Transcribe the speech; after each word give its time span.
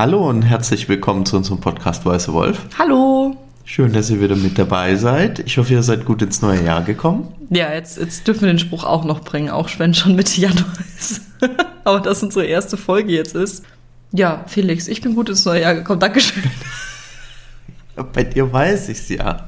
Hallo 0.00 0.30
und 0.30 0.40
herzlich 0.40 0.88
willkommen 0.88 1.26
zu 1.26 1.36
unserem 1.36 1.60
Podcast 1.60 2.06
Weiße 2.06 2.32
Wolf. 2.32 2.62
Hallo. 2.78 3.36
Schön, 3.66 3.92
dass 3.92 4.08
ihr 4.08 4.18
wieder 4.18 4.34
mit 4.34 4.58
dabei 4.58 4.96
seid. 4.96 5.40
Ich 5.40 5.58
hoffe, 5.58 5.74
ihr 5.74 5.82
seid 5.82 6.06
gut 6.06 6.22
ins 6.22 6.40
neue 6.40 6.64
Jahr 6.64 6.80
gekommen. 6.80 7.28
Ja, 7.50 7.70
jetzt, 7.74 7.98
jetzt 7.98 8.26
dürfen 8.26 8.40
wir 8.40 8.48
den 8.48 8.58
Spruch 8.58 8.84
auch 8.84 9.04
noch 9.04 9.20
bringen, 9.20 9.50
auch 9.50 9.68
wenn 9.76 9.92
schon 9.92 10.16
Mitte 10.16 10.40
Januar 10.40 10.72
ist. 10.98 11.20
Aber 11.84 12.00
das 12.00 12.22
unsere 12.22 12.46
erste 12.46 12.78
Folge 12.78 13.12
jetzt 13.12 13.34
ist. 13.34 13.62
Ja, 14.12 14.42
Felix, 14.46 14.88
ich 14.88 15.02
bin 15.02 15.14
gut 15.14 15.28
ins 15.28 15.44
neue 15.44 15.60
Jahr 15.60 15.74
gekommen. 15.74 16.00
Dankeschön. 16.00 16.44
Bei 18.14 18.24
dir 18.24 18.50
weiß 18.50 18.88
ich's 18.88 19.10
ja. 19.10 19.44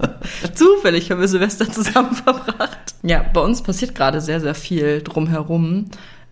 Zufällig 0.52 1.10
haben 1.10 1.22
wir 1.22 1.28
Silvester 1.28 1.72
zusammen 1.72 2.14
verbracht. 2.24 2.94
Ja, 3.02 3.24
bei 3.32 3.40
uns 3.40 3.62
passiert 3.62 3.94
gerade 3.94 4.20
sehr, 4.20 4.42
sehr 4.42 4.54
viel 4.54 5.00
drumherum. 5.00 5.86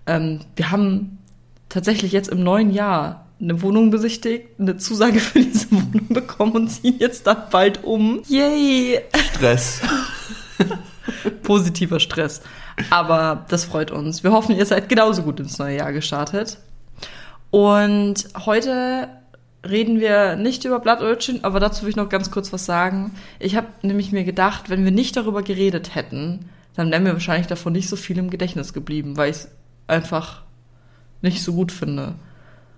Ähm, 0.07 0.41
wir 0.57 0.71
haben 0.71 1.17
tatsächlich 1.71 2.13
jetzt 2.13 2.29
im 2.29 2.45
neuen 2.45 2.71
Jahr 2.71 3.25
eine 3.41 3.63
Wohnung 3.63 3.91
besichtigt, 3.91 4.49
eine 4.59 4.77
Zusage 4.77 5.21
für 5.21 5.41
diese 5.41 5.71
Wohnung 5.71 6.09
bekommen 6.09 6.53
und 6.53 6.69
ziehen 6.69 6.97
jetzt 6.99 7.27
dann 7.27 7.45
bald 7.51 7.85
um. 7.85 8.23
Yay! 8.29 9.01
Stress. 9.35 9.81
Positiver 11.43 12.01
Stress. 12.01 12.43
Aber 12.91 13.47
das 13.49 13.65
freut 13.65 13.91
uns. 13.91 14.23
Wir 14.23 14.33
hoffen, 14.33 14.57
ihr 14.57 14.67
seid 14.67 14.89
genauso 14.89 15.23
gut 15.23 15.41
ins 15.41 15.59
neue 15.59 15.79
Jahr 15.79 15.93
gestartet. 15.93 16.59
Und 17.51 18.29
heute 18.47 19.09
reden 19.69 20.01
wir 20.01 20.37
nicht 20.37 20.65
über 20.65 20.79
Blattölchen, 20.81 21.45
aber 21.45 21.61
dazu 21.61 21.83
will 21.83 21.91
ich 21.91 21.97
noch 21.97 22.09
ganz 22.09 22.31
kurz 22.31 22.53
was 22.53 22.65
sagen. 22.65 23.13
Ich 23.39 23.57
habe 23.57 23.67
nämlich 23.83 24.13
mir 24.13 24.25
gedacht, 24.25 24.71
wenn 24.71 24.85
wir 24.85 24.93
nicht 24.93 25.17
darüber 25.17 25.43
geredet 25.43 25.95
hätten, 25.95 26.51
dann 26.75 26.91
wären 26.91 27.05
wir 27.05 27.13
wahrscheinlich 27.13 27.47
davon 27.47 27.73
nicht 27.73 27.89
so 27.89 27.97
viel 27.97 28.19
im 28.19 28.31
Gedächtnis 28.31 28.73
geblieben, 28.73 29.17
weil 29.17 29.31
ich 29.31 29.37
es 29.37 29.49
einfach 29.87 30.43
nicht 31.21 31.43
so 31.43 31.53
gut 31.53 31.73
finde. 31.73 32.15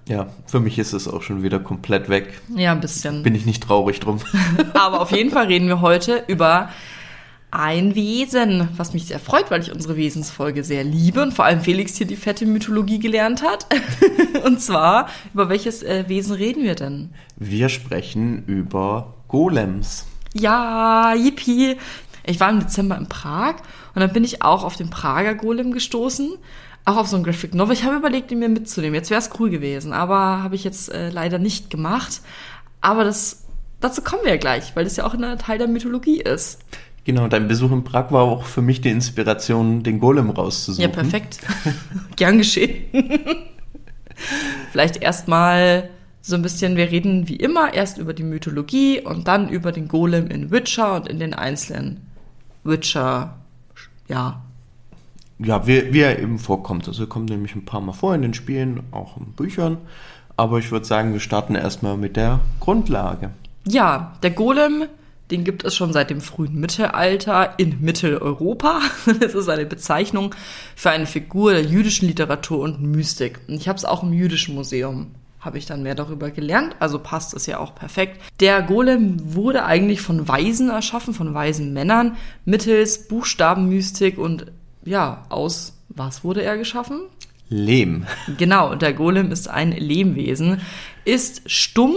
Ja, 0.09 0.29
für 0.47 0.61
mich 0.61 0.79
ist 0.79 0.93
es 0.93 1.07
auch 1.07 1.23
schon 1.23 1.43
wieder 1.43 1.61
komplett 1.61 2.09
weg. 2.09 2.41
Ja, 2.57 2.73
ein 2.73 2.81
bisschen. 2.81 3.23
Bin 3.23 3.35
ich 3.35 3.47
nicht 3.47 3.63
traurig 3.63 4.01
drum. 4.01 4.19
Aber 4.75 5.01
auf 5.01 5.13
jeden 5.13 5.31
Fall 5.31 5.47
reden 5.47 5.69
wir 5.69 5.81
heute 5.81 6.25
über 6.27 6.71
ein 7.53 7.95
Wesen, 7.95 8.69
was 8.79 8.95
mich 8.95 9.07
sehr 9.07 9.19
freut, 9.19 9.51
weil 9.51 9.61
ich 9.61 9.71
unsere 9.71 9.97
Wesensfolge 9.97 10.65
sehr 10.65 10.85
liebe 10.85 11.23
und 11.23 11.35
vor 11.35 11.45
allem 11.45 11.61
Felix 11.61 11.97
hier 11.97 12.07
die 12.07 12.17
fette 12.17 12.47
Mythologie 12.47 12.99
gelernt 12.99 13.43
hat. 13.43 13.67
und 14.45 14.61
zwar, 14.61 15.09
über 15.35 15.51
welches 15.51 15.83
äh, 15.83 16.05
Wesen 16.09 16.35
reden 16.35 16.65
wir 16.65 16.75
denn? 16.75 17.11
Wir 17.37 17.69
sprechen 17.69 18.45
über 18.47 19.15
Golems. 19.29 20.07
Ja, 20.33 21.15
yippie. 21.15 21.77
Ich 22.25 22.41
war 22.41 22.51
im 22.51 22.61
Dezember 22.61 22.97
in 22.97 23.09
Prag 23.09 23.57
und 23.95 24.01
dann 24.01 24.13
bin 24.13 24.25
ich 24.25 24.43
auch 24.43 24.65
auf 24.65 24.77
den 24.77 24.89
Prager 24.89 25.35
Golem 25.35 25.73
gestoßen 25.73 26.31
auch 26.85 26.97
auf 26.97 27.07
so 27.07 27.17
ein 27.17 27.23
Graphic 27.23 27.55
Novel. 27.55 27.75
Ich 27.75 27.85
habe 27.85 27.97
überlegt, 27.97 28.31
ihn 28.33 28.41
mir 28.41 28.49
mitzunehmen. 28.49 28.95
Jetzt 28.95 29.11
wäre 29.11 29.21
es 29.21 29.31
cool 29.39 29.51
gewesen, 29.51 29.93
aber 29.93 30.43
habe 30.43 30.55
ich 30.55 30.65
jetzt 30.65 30.93
äh, 30.93 31.11
leider 31.11 31.39
nicht 31.39 31.71
gemacht. 31.71 32.23
Aber 32.81 33.05
das, 33.05 33.45
dazu 33.81 34.03
kommen 34.03 34.23
wir 34.25 34.33
ja 34.33 34.37
gleich, 34.37 34.75
weil 34.75 34.85
das 34.85 34.97
ja 34.97 35.05
auch 35.05 35.15
ein 35.15 35.39
Teil 35.39 35.59
der 35.59 35.69
Mythologie 35.69 36.21
ist. 36.21 36.59
Genau, 37.05 37.27
dein 37.29 37.49
Besuch 37.49 37.73
in 37.73 37.83
Prag 37.85 38.13
war 38.13 38.23
auch 38.23 38.45
für 38.45 38.63
mich 38.63 38.81
die 38.81 38.91
Inspiration, 38.91 39.83
den 39.83 39.99
Golem 39.99 40.31
rauszusuchen. 40.31 40.83
Ja, 40.83 40.89
perfekt. 40.89 41.39
Gern 42.17 42.39
geschehen. 42.39 42.85
Vielleicht 44.71 45.03
erstmal 45.03 45.91
so 46.21 46.37
ein 46.37 46.43
bisschen, 46.43 46.77
wir 46.77 46.91
reden 46.91 47.29
wie 47.29 47.37
immer 47.37 47.75
erst 47.75 47.99
über 47.99 48.15
die 48.15 48.23
Mythologie 48.23 49.01
und 49.01 49.27
dann 49.27 49.49
über 49.49 49.73
den 49.73 49.89
Golem 49.89 50.29
in 50.29 50.53
Witcher 50.53 50.95
und 50.95 51.09
in 51.09 51.19
den 51.19 51.35
einzelnen 51.35 52.07
Witcher, 52.63 53.39
ja, 54.09 54.45
ja, 55.39 55.67
wie, 55.67 55.93
wie 55.93 56.01
er 56.01 56.19
eben 56.19 56.39
vorkommt. 56.39 56.89
Also 56.89 57.05
er 57.05 57.09
kommt 57.09 57.31
nämlich 57.31 57.55
ein 57.55 57.65
paar 57.65 57.81
Mal 57.81 57.93
vor 57.93 58.15
in 58.15 58.23
den 58.23 58.35
Spielen, 58.35 58.83
auch 58.91 59.17
in 59.17 59.33
Büchern. 59.33 59.79
Aber 60.37 60.59
ich 60.59 60.71
würde 60.71 60.87
sagen, 60.87 61.13
wir 61.13 61.21
starten 61.21 61.55
erstmal 61.55 61.97
mit 61.97 62.17
der 62.17 62.41
Grundlage. 62.61 63.31
Ja, 63.67 64.15
der 64.23 64.31
Golem, 64.31 64.85
den 65.31 65.45
gibt 65.45 65.65
es 65.65 65.75
schon 65.75 65.93
seit 65.93 66.11
dem 66.11 66.21
frühen 66.21 66.59
Mittelalter 66.59 67.55
in 67.59 67.81
Mitteleuropa. 67.81 68.81
Das 69.21 69.35
ist 69.35 69.49
eine 69.49 69.67
Bezeichnung 69.67 70.35
für 70.75 70.91
eine 70.91 71.07
Figur 71.07 71.53
der 71.53 71.63
jüdischen 71.63 72.09
Literatur 72.09 72.61
und 72.61 72.83
Mystik. 72.83 73.41
Und 73.49 73.55
ich 73.55 73.69
habe 73.69 73.77
es 73.77 73.85
auch 73.85 74.03
im 74.03 74.13
jüdischen 74.13 74.55
Museum 74.55 75.13
habe 75.43 75.59
ich 75.59 75.67
dann 75.67 75.83
mehr 75.83 75.97
darüber 75.97 76.31
gelernt, 76.31 76.77
also 76.79 77.01
passt 77.01 77.35
es 77.35 77.47
ja 77.47 77.59
auch 77.59 77.75
perfekt. 77.75 78.21
Der 78.39 78.63
Golem 78.63 79.35
wurde 79.35 79.65
eigentlich 79.65 80.01
von 80.01 80.29
Weisen 80.29 80.71
erschaffen, 80.71 81.15
von 81.15 81.35
weisen 81.35 81.73
Männern, 81.73 82.17
mittels 82.45 83.09
Buchstabenmystik 83.09 84.19
und 84.19 84.53
ja, 84.85 85.25
aus 85.29 85.75
was 85.89 86.25
wurde 86.25 86.43
er 86.43 86.57
geschaffen? 86.57 87.03
Lehm. 87.49 88.07
Genau, 88.39 88.75
der 88.75 88.95
Golem 88.95 89.31
ist 89.31 89.49
ein 89.49 89.73
Lehmwesen, 89.73 90.61
ist 91.05 91.43
stumm 91.51 91.97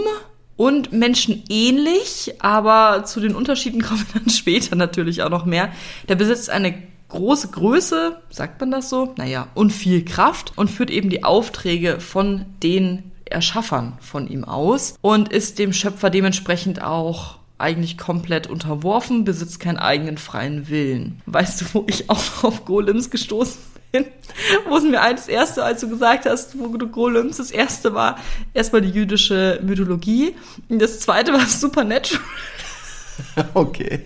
und 0.56 0.92
menschenähnlich, 0.92 2.34
aber 2.40 3.04
zu 3.04 3.20
den 3.20 3.34
Unterschieden 3.34 3.80
kommen 3.82 4.04
wir 4.12 4.20
dann 4.20 4.30
später 4.30 4.76
natürlich 4.76 5.22
auch 5.22 5.30
noch 5.30 5.46
mehr. 5.46 5.70
Der 6.08 6.16
besitzt 6.16 6.50
eine 6.50 6.74
große 7.08 7.48
Größe, 7.48 8.20
sagt 8.30 8.60
man 8.60 8.70
das 8.70 8.90
so? 8.90 9.14
Naja, 9.16 9.48
und 9.54 9.70
viel 9.70 10.04
Kraft 10.04 10.52
und 10.56 10.70
führt 10.70 10.90
eben 10.90 11.08
die 11.08 11.24
Aufträge 11.24 12.00
von 12.00 12.44
den 12.62 13.12
Erschaffern 13.24 13.96
von 14.00 14.28
ihm 14.28 14.44
aus 14.44 14.96
und 15.00 15.30
ist 15.30 15.58
dem 15.58 15.72
Schöpfer 15.72 16.10
dementsprechend 16.10 16.82
auch 16.82 17.38
eigentlich 17.58 17.96
komplett 17.96 18.46
unterworfen, 18.46 19.24
besitzt 19.24 19.60
keinen 19.60 19.78
eigenen 19.78 20.18
freien 20.18 20.68
Willen. 20.68 21.22
Weißt 21.26 21.60
du, 21.60 21.64
wo 21.72 21.84
ich 21.88 22.10
auch 22.10 22.22
auf 22.44 22.64
Golems 22.64 23.10
gestoßen 23.10 23.58
bin? 23.92 24.04
Wo 24.68 24.76
es 24.76 24.84
mir 24.84 25.00
als 25.00 25.28
erste, 25.28 25.64
als 25.64 25.80
du 25.80 25.88
gesagt 25.88 26.26
hast, 26.26 26.58
wo 26.58 26.68
du 26.76 26.88
Golems, 26.88 27.38
das 27.38 27.50
erste 27.50 27.94
war 27.94 28.18
erstmal 28.52 28.82
die 28.82 28.90
jüdische 28.90 29.60
Mythologie. 29.62 30.34
Und 30.68 30.80
das 30.80 31.00
zweite 31.00 31.32
war 31.32 31.40
Supernatural. 31.46 32.22
Okay. 33.54 34.02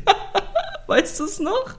Weißt 0.91 1.21
du 1.21 1.25
es 1.25 1.39
noch? 1.39 1.75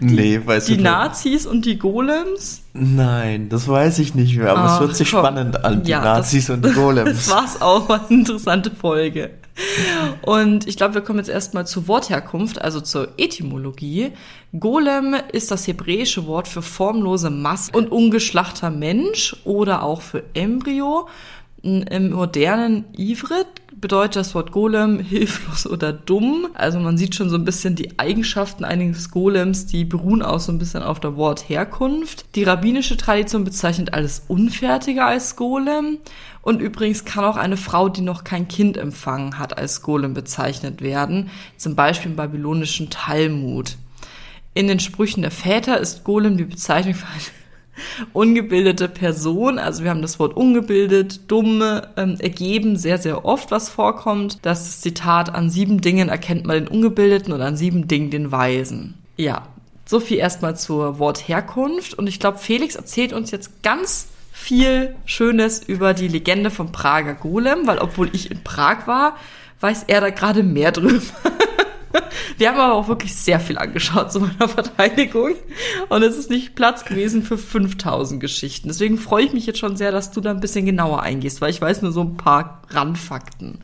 Nee, 0.00 0.38
weißt 0.44 0.68
die 0.68 0.72
du 0.72 0.76
Die 0.76 0.84
Nazis 0.84 1.46
und 1.46 1.64
die 1.64 1.78
Golems? 1.78 2.60
Nein, 2.74 3.48
das 3.48 3.66
weiß 3.66 4.00
ich 4.00 4.14
nicht 4.14 4.36
mehr, 4.36 4.50
aber 4.50 4.64
Ach, 4.64 4.74
es 4.74 4.80
hört 4.80 4.96
sich 4.96 5.10
komm. 5.10 5.20
spannend 5.20 5.64
an, 5.64 5.82
die 5.82 5.92
ja, 5.92 6.02
Nazis 6.04 6.48
das, 6.48 6.56
und 6.56 6.66
die 6.66 6.72
Golems. 6.74 7.10
Das 7.10 7.30
war's 7.30 7.62
auch, 7.62 7.88
war 7.88 8.04
eine 8.06 8.18
interessante 8.18 8.70
Folge. 8.70 9.30
Und 10.20 10.68
ich 10.68 10.76
glaube, 10.76 10.92
wir 10.92 11.00
kommen 11.00 11.20
jetzt 11.20 11.30
erstmal 11.30 11.66
zur 11.66 11.88
Wortherkunft, 11.88 12.60
also 12.60 12.82
zur 12.82 13.08
Etymologie. 13.16 14.12
Golem 14.60 15.16
ist 15.32 15.50
das 15.50 15.66
hebräische 15.66 16.26
Wort 16.26 16.46
für 16.46 16.60
formlose 16.60 17.30
Masse 17.30 17.72
und 17.72 17.90
ungeschlachter 17.90 18.68
Mensch 18.68 19.36
oder 19.44 19.82
auch 19.82 20.02
für 20.02 20.22
Embryo. 20.34 21.08
Im 21.62 22.10
modernen 22.10 22.84
Ivrit 22.94 23.46
bedeutet 23.80 24.16
das 24.16 24.34
Wort 24.34 24.52
Golem 24.52 24.98
hilflos 25.04 25.66
oder 25.66 25.92
dumm. 25.92 26.48
Also 26.54 26.78
man 26.80 26.96
sieht 26.96 27.14
schon 27.14 27.30
so 27.30 27.36
ein 27.36 27.44
bisschen 27.44 27.74
die 27.74 27.98
Eigenschaften 27.98 28.64
einiges 28.64 29.10
Golems, 29.10 29.66
die 29.66 29.84
beruhen 29.84 30.22
auch 30.22 30.40
so 30.40 30.52
ein 30.52 30.58
bisschen 30.58 30.82
auf 30.82 31.00
der 31.00 31.16
Wortherkunft. 31.16 32.24
Die 32.34 32.44
rabbinische 32.44 32.96
Tradition 32.96 33.44
bezeichnet 33.44 33.94
alles 33.94 34.24
Unfertige 34.28 35.04
als 35.04 35.36
Golem. 35.36 35.98
Und 36.42 36.60
übrigens 36.60 37.04
kann 37.04 37.24
auch 37.24 37.36
eine 37.36 37.56
Frau, 37.56 37.88
die 37.88 38.02
noch 38.02 38.22
kein 38.22 38.48
Kind 38.48 38.76
empfangen 38.76 39.38
hat, 39.38 39.56
als 39.56 39.82
Golem 39.82 40.14
bezeichnet 40.14 40.82
werden. 40.82 41.30
Zum 41.56 41.74
Beispiel 41.74 42.10
im 42.10 42.16
babylonischen 42.16 42.90
Talmud. 42.90 43.76
In 44.52 44.68
den 44.68 44.78
Sprüchen 44.78 45.22
der 45.22 45.30
Väter 45.30 45.80
ist 45.80 46.04
Golem 46.04 46.36
die 46.36 46.44
Bezeichnung 46.44 46.94
für 46.94 47.06
eine 47.06 47.20
ungebildete 48.12 48.88
Person, 48.88 49.58
also 49.58 49.82
wir 49.82 49.90
haben 49.90 50.02
das 50.02 50.18
Wort 50.18 50.36
ungebildet, 50.36 51.30
dumme, 51.30 51.88
ähm, 51.96 52.16
ergeben 52.18 52.76
sehr, 52.76 52.98
sehr 52.98 53.24
oft, 53.24 53.50
was 53.50 53.68
vorkommt. 53.68 54.38
Das 54.42 54.80
Zitat, 54.80 55.34
an 55.34 55.50
sieben 55.50 55.80
Dingen 55.80 56.08
erkennt 56.08 56.46
man 56.46 56.56
den 56.56 56.68
Ungebildeten 56.68 57.32
und 57.32 57.40
an 57.40 57.56
sieben 57.56 57.88
Dingen 57.88 58.10
den 58.10 58.32
Weisen. 58.32 58.94
Ja, 59.16 59.48
so 59.86 60.00
viel 60.00 60.18
erstmal 60.18 60.56
zur 60.56 60.98
Wortherkunft. 60.98 61.94
Und 61.94 62.06
ich 62.06 62.20
glaube, 62.20 62.38
Felix 62.38 62.74
erzählt 62.74 63.12
uns 63.12 63.30
jetzt 63.30 63.62
ganz 63.62 64.08
viel 64.32 64.94
Schönes 65.04 65.62
über 65.62 65.94
die 65.94 66.08
Legende 66.08 66.50
vom 66.50 66.72
Prager 66.72 67.14
Golem, 67.14 67.66
weil 67.66 67.78
obwohl 67.78 68.10
ich 68.12 68.30
in 68.30 68.42
Prag 68.42 68.86
war, 68.86 69.16
weiß 69.60 69.84
er 69.86 70.00
da 70.00 70.10
gerade 70.10 70.42
mehr 70.42 70.72
drüber. 70.72 71.00
Wir 72.38 72.48
haben 72.48 72.58
aber 72.58 72.74
auch 72.74 72.88
wirklich 72.88 73.14
sehr 73.14 73.40
viel 73.40 73.58
angeschaut 73.58 74.12
zu 74.12 74.20
meiner 74.20 74.48
Verteidigung. 74.48 75.34
Und 75.88 76.02
es 76.02 76.16
ist 76.16 76.30
nicht 76.30 76.54
Platz 76.54 76.84
gewesen 76.84 77.22
für 77.22 77.38
5000 77.38 78.20
Geschichten. 78.20 78.68
Deswegen 78.68 78.98
freue 78.98 79.24
ich 79.24 79.32
mich 79.32 79.46
jetzt 79.46 79.58
schon 79.58 79.76
sehr, 79.76 79.92
dass 79.92 80.10
du 80.10 80.20
da 80.20 80.30
ein 80.30 80.40
bisschen 80.40 80.66
genauer 80.66 81.02
eingehst, 81.02 81.40
weil 81.40 81.50
ich 81.50 81.60
weiß 81.60 81.82
nur 81.82 81.92
so 81.92 82.02
ein 82.02 82.16
paar 82.16 82.62
Randfakten. 82.70 83.60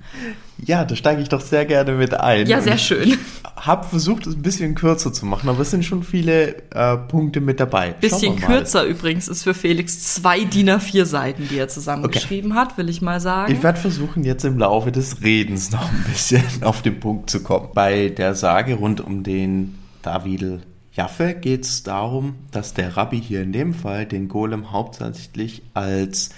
Ja, 0.67 0.85
da 0.85 0.95
steige 0.97 1.23
ich 1.23 1.29
doch 1.29 1.41
sehr 1.41 1.65
gerne 1.65 1.93
mit 1.93 2.15
ein. 2.15 2.47
Ja, 2.47 2.61
sehr 2.61 2.79
schön. 2.79 3.19
Habe 3.57 3.87
versucht, 3.87 4.27
es 4.27 4.35
ein 4.35 4.43
bisschen 4.43 4.75
kürzer 4.75 5.13
zu 5.13 5.27
machen, 5.27 5.49
aber 5.49 5.61
es 5.61 5.71
sind 5.71 5.85
schon 5.85 6.03
viele 6.03 6.57
äh, 6.71 6.97
Punkte 6.97 7.41
mit 7.41 7.61
dabei. 7.61 7.93
Bisschen 7.93 8.37
kürzer 8.37 8.85
übrigens 8.85 9.29
ist 9.29 9.43
für 9.43 9.53
Felix 9.53 10.15
zwei 10.15 10.45
DIN 10.45 10.71
A4 10.71 11.05
Seiten, 11.05 11.47
die 11.49 11.59
er 11.59 11.69
zusammengeschrieben 11.69 12.53
okay. 12.53 12.61
hat, 12.61 12.79
will 12.79 12.89
ich 12.89 13.03
mal 13.03 13.21
sagen. 13.21 13.53
Ich 13.53 13.63
werde 13.63 13.79
versuchen, 13.79 14.25
jetzt 14.25 14.45
im 14.45 14.59
Laufe 14.59 14.93
des 14.93 15.23
Redens 15.23 15.73
noch 15.73 15.91
ein 15.91 16.05
bisschen 16.11 16.43
auf 16.63 16.81
den 16.81 17.01
Punkt 17.01 17.29
zu 17.29 17.43
kommen. 17.43 17.69
Bei 17.75 18.09
der 18.09 18.35
Sage 18.35 18.75
rund 18.75 19.01
um 19.01 19.23
den 19.23 19.79
David 20.03 20.61
Jaffe 20.93 21.35
geht 21.35 21.65
es 21.65 21.83
darum, 21.83 22.35
dass 22.51 22.75
der 22.75 22.97
Rabbi 22.97 23.21
hier 23.21 23.43
in 23.43 23.53
dem 23.53 23.75
Fall 23.75 24.07
den 24.07 24.29
Golem 24.29 24.73
hauptsächlich 24.73 25.63
als 25.73 26.31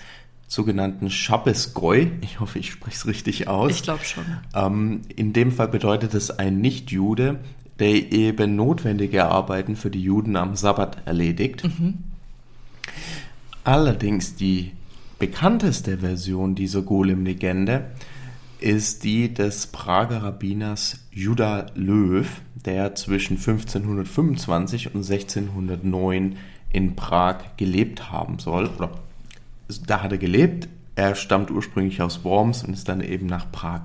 sogenannten 0.53 1.09
Shabbos-Goy. 1.09 2.13
Ich 2.21 2.39
hoffe, 2.39 2.59
ich 2.59 2.73
spreche 2.73 2.95
es 2.95 3.07
richtig 3.07 3.49
aus. 3.49 3.71
Ich 3.71 3.83
glaube 3.85 4.05
schon. 4.05 4.25
Ähm, 4.55 5.01
in 5.17 5.33
dem 5.33 5.51
Fall 5.51 5.69
bedeutet 5.69 6.13
es 6.13 6.31
ein 6.31 6.61
Nicht-Jude, 6.61 7.41
der 7.79 8.13
eben 8.13 8.55
notwendige 8.55 9.25
Arbeiten 9.25 9.77
für 9.77 9.89
die 9.89 10.03
Juden 10.03 10.37
am 10.37 10.55
Sabbat 10.55 11.07
erledigt. 11.07 11.63
Allerdings 13.65 14.35
die 14.35 14.73
bekannteste 15.19 15.99
Version 15.99 16.55
dieser 16.55 16.83
Golem-Legende 16.83 17.87
ist 18.61 19.05
die 19.05 19.33
des 19.33 19.69
Prager 19.69 20.23
Rabbiners 20.23 20.99
Judah 21.13 21.65
Löw, 21.75 22.29
der 22.55 22.95
zwischen 22.95 23.39
1525 23.39 24.95
und 24.95 24.97
1609 24.97 26.37
in 26.71 26.95
Prag 26.95 27.39
gelebt 27.57 28.13
haben 28.13 28.39
soll. 28.39 28.69
Oder 28.77 28.91
da 29.69 30.03
hat 30.03 30.13
er 30.13 30.19
gelebt. 30.19 30.69
Er 30.95 31.15
stammt 31.15 31.51
ursprünglich 31.51 32.03
aus 32.03 32.25
Worms 32.25 32.65
und 32.65 32.75
ist 32.75 32.89
dann 32.89 33.01
eben 33.01 33.27
nach 33.27 33.51
Prag. 33.51 33.83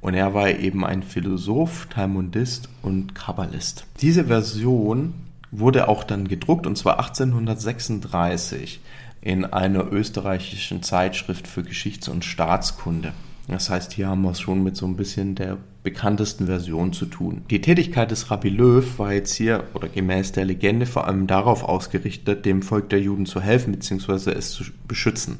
Und 0.00 0.14
er 0.14 0.34
war 0.34 0.50
eben 0.50 0.84
ein 0.84 1.02
Philosoph, 1.02 1.86
Talmudist 1.86 2.68
und 2.82 3.14
Kabbalist. 3.14 3.86
Diese 4.00 4.24
Version 4.24 5.14
wurde 5.50 5.88
auch 5.88 6.04
dann 6.04 6.28
gedruckt 6.28 6.66
und 6.66 6.76
zwar 6.76 6.98
1836 6.98 8.80
in 9.20 9.46
einer 9.46 9.90
österreichischen 9.90 10.82
Zeitschrift 10.82 11.48
für 11.48 11.62
Geschichts- 11.62 12.08
und 12.08 12.24
Staatskunde. 12.24 13.12
Das 13.48 13.68
heißt, 13.68 13.92
hier 13.92 14.08
haben 14.08 14.22
wir 14.22 14.30
es 14.30 14.40
schon 14.40 14.62
mit 14.62 14.76
so 14.76 14.86
ein 14.86 14.96
bisschen 14.96 15.34
der 15.34 15.58
bekanntesten 15.82 16.46
Version 16.46 16.94
zu 16.94 17.04
tun. 17.04 17.42
Die 17.50 17.60
Tätigkeit 17.60 18.10
des 18.10 18.30
Rabbi 18.30 18.48
Löw 18.48 18.98
war 18.98 19.12
jetzt 19.12 19.34
hier 19.34 19.64
oder 19.74 19.88
gemäß 19.88 20.32
der 20.32 20.46
Legende 20.46 20.86
vor 20.86 21.06
allem 21.06 21.26
darauf 21.26 21.62
ausgerichtet, 21.62 22.46
dem 22.46 22.62
Volk 22.62 22.88
der 22.88 23.00
Juden 23.00 23.26
zu 23.26 23.42
helfen 23.42 23.72
bzw. 23.72 24.30
es 24.30 24.52
zu 24.52 24.64
beschützen. 24.88 25.38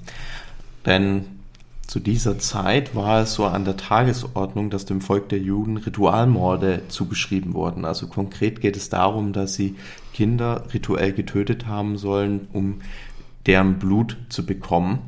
Denn 0.84 1.24
zu 1.86 1.98
dieser 1.98 2.38
Zeit 2.38 2.94
war 2.94 3.22
es 3.22 3.34
so 3.34 3.46
an 3.46 3.64
der 3.64 3.76
Tagesordnung, 3.76 4.68
dass 4.68 4.84
dem 4.84 5.00
Volk 5.00 5.28
der 5.30 5.38
Juden 5.38 5.76
Ritualmorde 5.78 6.82
zugeschrieben 6.88 7.54
wurden. 7.54 7.84
Also 7.84 8.06
konkret 8.06 8.60
geht 8.60 8.76
es 8.76 8.88
darum, 8.90 9.32
dass 9.32 9.54
sie 9.54 9.76
Kinder 10.12 10.64
rituell 10.72 11.12
getötet 11.12 11.66
haben 11.66 11.96
sollen, 11.96 12.48
um 12.52 12.80
deren 13.46 13.78
Blut 13.78 14.16
zu 14.28 14.44
bekommen. 14.44 14.98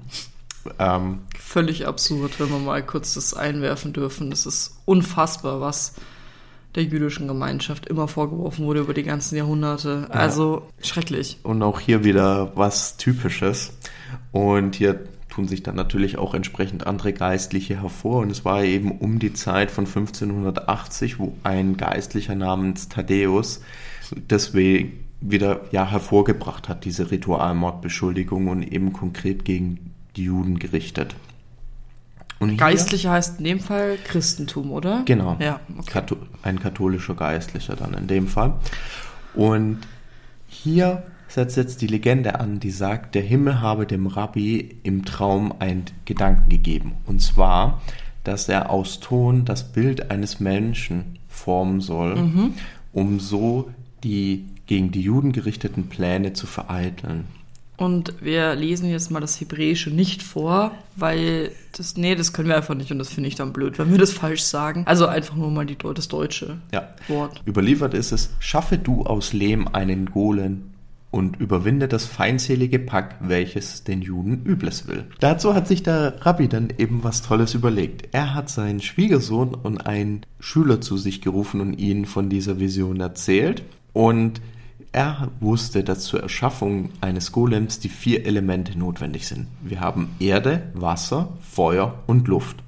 Ähm, 0.78 1.20
Völlig 1.38 1.86
absurd, 1.86 2.38
wenn 2.38 2.50
wir 2.50 2.58
mal 2.58 2.84
kurz 2.84 3.14
das 3.14 3.34
einwerfen 3.34 3.92
dürfen. 3.92 4.30
Das 4.30 4.46
ist 4.46 4.78
unfassbar, 4.84 5.60
was 5.60 5.94
der 6.74 6.84
jüdischen 6.84 7.26
Gemeinschaft 7.26 7.86
immer 7.86 8.06
vorgeworfen 8.06 8.66
wurde 8.66 8.80
über 8.80 8.94
die 8.94 9.02
ganzen 9.02 9.36
Jahrhunderte. 9.36 10.08
Also 10.10 10.62
ja. 10.78 10.84
schrecklich. 10.84 11.38
Und 11.42 11.62
auch 11.62 11.80
hier 11.80 12.04
wieder 12.04 12.52
was 12.54 12.96
Typisches. 12.98 13.72
Und 14.30 14.76
hier 14.76 15.04
tun 15.30 15.48
sich 15.48 15.62
dann 15.62 15.76
natürlich 15.76 16.18
auch 16.18 16.34
entsprechend 16.34 16.86
andere 16.86 17.12
Geistliche 17.12 17.80
hervor. 17.80 18.20
Und 18.20 18.30
es 18.30 18.44
war 18.44 18.62
eben 18.62 18.92
um 18.92 19.18
die 19.18 19.32
Zeit 19.32 19.70
von 19.70 19.86
1580, 19.86 21.18
wo 21.18 21.34
ein 21.42 21.76
Geistlicher 21.76 22.34
namens 22.34 22.88
Thaddäus 22.88 23.60
deswegen 24.14 25.04
wieder 25.20 25.62
ja 25.72 25.90
hervorgebracht 25.90 26.68
hat, 26.68 26.84
diese 26.84 27.10
Ritualmordbeschuldigung 27.10 28.48
und 28.48 28.62
eben 28.62 28.92
konkret 28.92 29.44
gegen 29.44 29.94
die 30.16 30.24
Juden 30.24 30.58
gerichtet. 30.58 31.14
Und 32.38 32.58
Geistlicher 32.58 33.12
heißt 33.12 33.38
in 33.38 33.44
dem 33.44 33.60
Fall 33.60 33.96
Christentum, 34.04 34.70
oder? 34.70 35.02
Genau. 35.06 35.36
Ja, 35.40 35.60
okay. 35.78 36.02
ein 36.42 36.60
katholischer 36.60 37.14
Geistlicher 37.14 37.76
dann 37.76 37.94
in 37.94 38.06
dem 38.06 38.28
Fall. 38.28 38.54
Und 39.34 39.78
hier 40.48 41.04
setzt 41.28 41.56
jetzt 41.56 41.80
die 41.82 41.86
Legende 41.86 42.38
an, 42.40 42.60
die 42.60 42.70
sagt, 42.70 43.14
der 43.14 43.22
Himmel 43.22 43.60
habe 43.60 43.86
dem 43.86 44.06
Rabbi 44.06 44.78
im 44.82 45.04
Traum 45.04 45.54
einen 45.58 45.84
Gedanken 46.04 46.48
gegeben. 46.48 46.92
Und 47.06 47.20
zwar, 47.20 47.82
dass 48.24 48.48
er 48.48 48.70
aus 48.70 49.00
Ton 49.00 49.44
das 49.44 49.72
Bild 49.72 50.10
eines 50.10 50.40
Menschen 50.40 51.18
formen 51.28 51.80
soll, 51.80 52.16
mhm. 52.16 52.54
um 52.92 53.20
so 53.20 53.70
die 54.04 54.46
gegen 54.66 54.90
die 54.90 55.02
Juden 55.02 55.32
gerichteten 55.32 55.88
Pläne 55.88 56.32
zu 56.32 56.46
vereiteln. 56.46 57.26
Und 57.76 58.14
wir 58.20 58.54
lesen 58.54 58.90
jetzt 58.90 59.10
mal 59.10 59.20
das 59.20 59.40
Hebräische 59.40 59.90
nicht 59.90 60.22
vor, 60.22 60.72
weil 60.96 61.52
das, 61.76 61.96
nee, 61.96 62.14
das 62.14 62.32
können 62.32 62.48
wir 62.48 62.56
einfach 62.56 62.74
nicht 62.74 62.90
und 62.90 62.98
das 62.98 63.10
finde 63.10 63.28
ich 63.28 63.34
dann 63.34 63.52
blöd, 63.52 63.78
wenn 63.78 63.90
wir 63.90 63.98
das 63.98 64.12
falsch 64.12 64.42
sagen. 64.42 64.84
Also 64.86 65.06
einfach 65.06 65.36
nur 65.36 65.50
mal 65.50 65.66
die, 65.66 65.76
das 65.76 66.08
deutsche 66.08 66.58
ja. 66.72 66.88
Wort. 67.08 67.42
Überliefert 67.46 67.94
ist 67.94 68.12
es, 68.12 68.30
schaffe 68.38 68.78
du 68.78 69.02
aus 69.02 69.32
Lehm 69.32 69.68
einen 69.68 70.06
Golem 70.06 70.70
und 71.10 71.38
überwinde 71.38 71.88
das 71.88 72.04
feindselige 72.04 72.78
Pack, 72.78 73.16
welches 73.20 73.84
den 73.84 74.02
Juden 74.02 74.42
Übles 74.44 74.86
will. 74.88 75.04
Dazu 75.20 75.54
hat 75.54 75.68
sich 75.68 75.82
der 75.82 76.24
Rabbi 76.24 76.48
dann 76.48 76.72
eben 76.76 77.04
was 77.04 77.22
Tolles 77.22 77.54
überlegt. 77.54 78.08
Er 78.12 78.34
hat 78.34 78.50
seinen 78.50 78.80
Schwiegersohn 78.80 79.54
und 79.54 79.86
einen 79.86 80.22
Schüler 80.40 80.80
zu 80.80 80.96
sich 80.96 81.22
gerufen 81.22 81.60
und 81.60 81.74
ihnen 81.74 82.06
von 82.06 82.28
dieser 82.28 82.58
Vision 82.58 83.00
erzählt. 83.00 83.62
Und 83.92 84.40
er 84.96 85.30
wusste, 85.40 85.84
dass 85.84 86.04
zur 86.04 86.22
Erschaffung 86.22 86.88
eines 87.02 87.30
Golems 87.30 87.78
die 87.78 87.90
vier 87.90 88.24
Elemente 88.24 88.78
notwendig 88.78 89.28
sind. 89.28 89.46
Wir 89.60 89.80
haben 89.80 90.08
Erde, 90.18 90.62
Wasser, 90.72 91.28
Feuer 91.42 92.02
und 92.06 92.28
Luft. 92.28 92.62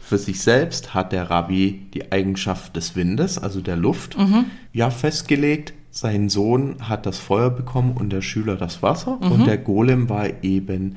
Für 0.00 0.16
sich 0.16 0.40
selbst 0.40 0.94
hat 0.94 1.10
der 1.10 1.28
Rabbi 1.28 1.88
die 1.92 2.12
Eigenschaft 2.12 2.76
des 2.76 2.94
Windes, 2.94 3.38
also 3.38 3.60
der 3.60 3.74
Luft, 3.74 4.16
mhm. 4.16 4.44
ja 4.72 4.90
festgelegt. 4.90 5.74
Sein 5.90 6.28
Sohn 6.28 6.76
hat 6.88 7.04
das 7.04 7.18
Feuer 7.18 7.50
bekommen 7.50 7.96
und 7.96 8.10
der 8.10 8.22
Schüler 8.22 8.54
das 8.54 8.84
Wasser. 8.84 9.18
Mhm. 9.20 9.32
Und 9.32 9.46
der 9.46 9.58
Golem 9.58 10.08
war 10.08 10.44
eben 10.44 10.96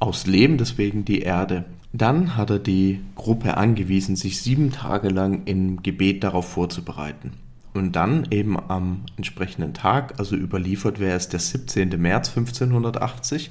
aus 0.00 0.26
Lehm, 0.26 0.58
deswegen 0.58 1.04
die 1.04 1.20
Erde. 1.20 1.66
Dann 1.92 2.36
hat 2.36 2.50
er 2.50 2.58
die 2.58 3.00
Gruppe 3.14 3.56
angewiesen, 3.56 4.16
sich 4.16 4.40
sieben 4.40 4.72
Tage 4.72 5.08
lang 5.08 5.42
im 5.44 5.84
Gebet 5.84 6.24
darauf 6.24 6.48
vorzubereiten. 6.48 7.32
Und 7.72 7.94
dann 7.94 8.26
eben 8.30 8.58
am 8.58 9.02
entsprechenden 9.16 9.74
Tag, 9.74 10.18
also 10.18 10.34
überliefert 10.36 10.98
wäre 10.98 11.16
es 11.16 11.28
der 11.28 11.40
17. 11.40 12.00
März 12.00 12.30
1580, 12.30 13.50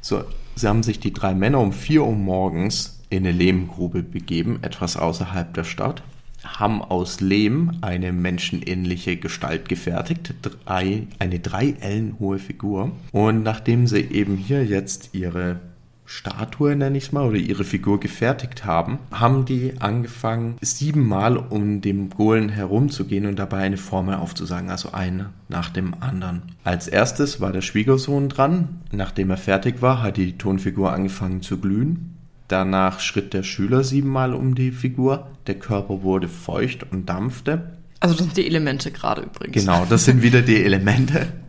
so, 0.00 0.22
sie 0.54 0.68
haben 0.68 0.82
sich 0.82 1.00
die 1.00 1.14
drei 1.14 1.34
Männer 1.34 1.60
um 1.60 1.72
4 1.72 2.04
Uhr 2.04 2.14
morgens 2.14 3.00
in 3.08 3.26
eine 3.26 3.32
Lehmgrube 3.32 4.02
begeben, 4.02 4.58
etwas 4.62 4.96
außerhalb 4.96 5.54
der 5.54 5.64
Stadt, 5.64 6.02
haben 6.44 6.82
aus 6.82 7.20
Lehm 7.20 7.78
eine 7.80 8.12
menschenähnliche 8.12 9.16
Gestalt 9.16 9.68
gefertigt, 9.68 10.34
drei, 10.42 11.06
eine 11.18 11.38
drei 11.40 11.74
Ellen 11.80 12.16
hohe 12.18 12.38
Figur. 12.38 12.92
Und 13.12 13.42
nachdem 13.42 13.86
sie 13.86 14.00
eben 14.00 14.36
hier 14.36 14.64
jetzt 14.64 15.10
ihre 15.14 15.60
Statue, 16.06 16.76
nenne 16.76 16.98
ich 16.98 17.04
es 17.04 17.12
mal, 17.12 17.26
oder 17.26 17.38
ihre 17.38 17.64
Figur 17.64 17.98
gefertigt 17.98 18.64
haben, 18.64 18.98
haben 19.10 19.44
die 19.44 19.74
angefangen, 19.80 20.56
siebenmal 20.60 21.36
um 21.36 21.80
den 21.80 22.10
Golem 22.10 22.48
herumzugehen 22.50 23.26
und 23.26 23.38
dabei 23.38 23.58
eine 23.58 23.78
Formel 23.78 24.16
aufzusagen, 24.16 24.70
also 24.70 24.92
eine 24.92 25.30
nach 25.48 25.70
dem 25.70 25.94
anderen. 26.00 26.42
Als 26.62 26.88
erstes 26.88 27.40
war 27.40 27.52
der 27.52 27.62
Schwiegersohn 27.62 28.28
dran. 28.28 28.80
Nachdem 28.92 29.30
er 29.30 29.36
fertig 29.36 29.80
war, 29.82 30.02
hat 30.02 30.16
die 30.16 30.36
Tonfigur 30.36 30.92
angefangen 30.92 31.42
zu 31.42 31.58
glühen. 31.58 32.16
Danach 32.48 33.00
schritt 33.00 33.32
der 33.32 33.42
Schüler 33.42 33.82
siebenmal 33.82 34.34
um 34.34 34.54
die 34.54 34.70
Figur. 34.70 35.28
Der 35.46 35.54
Körper 35.54 36.02
wurde 36.02 36.28
feucht 36.28 36.84
und 36.92 37.08
dampfte. 37.08 37.78
Also 38.00 38.14
das 38.14 38.26
sind 38.26 38.36
die 38.36 38.46
Elemente 38.46 38.90
gerade 38.90 39.22
übrigens. 39.22 39.64
Genau, 39.64 39.86
das 39.88 40.04
sind 40.04 40.22
wieder 40.22 40.42
die 40.42 40.62
Elemente. 40.62 41.28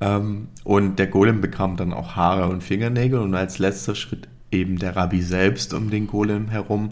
Ähm, 0.00 0.48
und 0.64 0.98
der 0.98 1.06
Golem 1.06 1.40
bekam 1.40 1.76
dann 1.76 1.92
auch 1.92 2.16
Haare 2.16 2.48
und 2.48 2.62
Fingernägel 2.62 3.20
und 3.20 3.34
als 3.34 3.58
letzter 3.58 3.94
Schritt 3.94 4.28
eben 4.50 4.78
der 4.78 4.96
Rabbi 4.96 5.22
selbst 5.22 5.74
um 5.74 5.90
den 5.90 6.06
Golem 6.06 6.48
herum. 6.48 6.90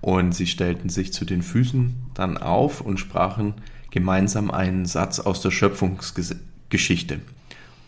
Und 0.00 0.34
sie 0.34 0.46
stellten 0.46 0.88
sich 0.88 1.12
zu 1.12 1.24
den 1.24 1.42
Füßen 1.42 1.94
dann 2.14 2.38
auf 2.38 2.80
und 2.80 2.98
sprachen 2.98 3.54
gemeinsam 3.90 4.50
einen 4.50 4.86
Satz 4.86 5.20
aus 5.20 5.42
der 5.42 5.50
Schöpfungsgeschichte. 5.50 7.20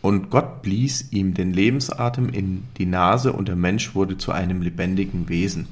Und 0.02 0.30
Gott 0.30 0.62
blies 0.62 1.12
ihm 1.12 1.32
den 1.32 1.52
Lebensatem 1.52 2.28
in 2.28 2.64
die 2.76 2.86
Nase 2.86 3.32
und 3.32 3.48
der 3.48 3.56
Mensch 3.56 3.94
wurde 3.94 4.18
zu 4.18 4.32
einem 4.32 4.60
lebendigen 4.60 5.28
Wesen. 5.28 5.68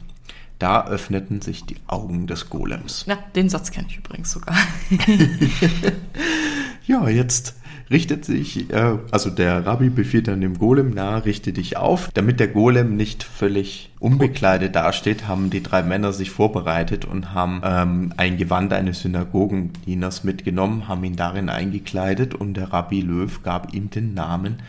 Da 0.60 0.87
öffneten 0.87 1.40
sich 1.40 1.64
die 1.64 1.76
Augen 1.87 2.26
des 2.26 2.49
Golems. 2.49 3.04
Ja, 3.08 3.18
den 3.34 3.49
Satz 3.49 3.70
kenne 3.70 3.88
ich 3.90 3.96
übrigens 3.96 4.30
sogar. 4.30 4.56
ja, 6.87 7.08
jetzt 7.08 7.54
richtet 7.90 8.25
sich, 8.25 8.70
äh, 8.70 8.99
also 9.11 9.30
der 9.30 9.66
Rabbi 9.66 9.90
befiehlt 9.90 10.28
dann 10.28 10.40
dem 10.40 10.59
Golem, 10.59 10.92
na, 10.94 11.18
richte 11.18 11.52
dich 11.52 11.76
auf. 11.76 12.11
Damit 12.14 12.38
der 12.38 12.49
Golem 12.49 12.97
nicht 12.97 13.23
völlig 13.23 13.90
unbekleidet 13.99 14.76
dasteht, 14.76 15.26
haben 15.26 15.50
die 15.50 15.62
drei 15.62 15.82
Männer 15.82 16.12
sich 16.12 16.30
vorbereitet 16.30 17.04
und 17.04 17.35
haben 17.35 17.61
ähm, 17.64 18.12
ein 18.16 18.37
Gewand 18.37 18.73
eines 18.73 19.00
Synagogendieners 19.00 20.25
mitgenommen, 20.25 20.87
haben 20.87 21.02
ihn 21.04 21.16
darin 21.16 21.49
eingekleidet 21.49 22.35
und 22.35 22.54
der 22.54 22.73
Rabbi 22.73 23.00
Löw 23.00 23.42
gab 23.42 23.75
ihm 23.75 23.90
den 23.90 24.14
Namen 24.14 24.62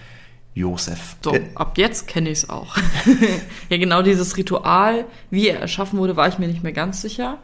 Josef. 0.54 1.16
So, 1.24 1.34
ab 1.56 1.78
jetzt 1.78 2.08
kenne 2.08 2.30
ich 2.30 2.40
es 2.40 2.50
auch. 2.50 2.76
ja, 3.70 3.78
genau 3.78 4.02
dieses 4.02 4.36
Ritual, 4.36 5.06
wie 5.30 5.48
er 5.48 5.60
erschaffen 5.60 5.98
wurde, 5.98 6.18
war 6.18 6.28
ich 6.28 6.40
mir 6.40 6.48
nicht 6.48 6.64
mehr 6.64 6.74
ganz 6.74 7.02
sicher. 7.02 7.38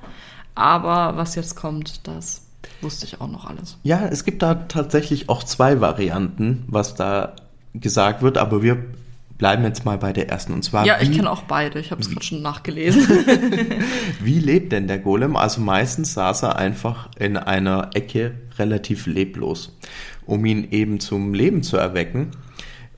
Aber 0.56 1.16
was 1.18 1.36
jetzt 1.36 1.56
kommt, 1.56 2.08
das 2.08 2.47
wusste 2.82 3.06
ich 3.06 3.22
auch 3.22 3.30
noch 3.30 3.46
alles. 3.46 3.78
Ja, 3.84 4.08
es 4.08 4.26
gibt 4.26 4.42
da 4.42 4.56
tatsächlich 4.56 5.30
auch 5.30 5.44
zwei 5.44 5.82
Varianten, 5.82 6.64
was 6.68 6.96
da 6.96 7.36
gesagt 7.74 8.22
wird, 8.22 8.38
aber 8.38 8.62
wir 8.62 8.78
bleiben 9.38 9.64
jetzt 9.64 9.86
mal 9.86 9.98
bei 9.98 10.14
der 10.14 10.30
ersten. 10.30 10.54
Und 10.54 10.64
zwar. 10.64 10.86
Ja, 10.86 11.00
ich 11.00 11.12
kenne 11.12 11.30
auch 11.30 11.44
beide. 11.44 11.80
Ich 11.80 11.92
habe 11.92 12.02
es 12.02 12.10
gerade 12.10 12.26
schon 12.26 12.42
nachgelesen. 12.42 13.08
Wie 14.20 14.40
lebt 14.40 14.72
denn 14.72 14.88
der 14.88 15.00
Golem? 15.00 15.36
Also 15.36 15.62
meistens 15.62 16.14
saß 16.14 16.44
er 16.44 16.56
einfach 16.58 17.10
in 17.18 17.38
einer 17.38 17.92
Ecke 17.94 18.34
relativ 18.58 19.06
leblos. 19.06 19.78
Um 20.26 20.46
ihn 20.46 20.68
eben 20.72 21.00
zum 21.00 21.34
Leben 21.34 21.64
zu 21.64 21.78
erwecken, 21.78 22.32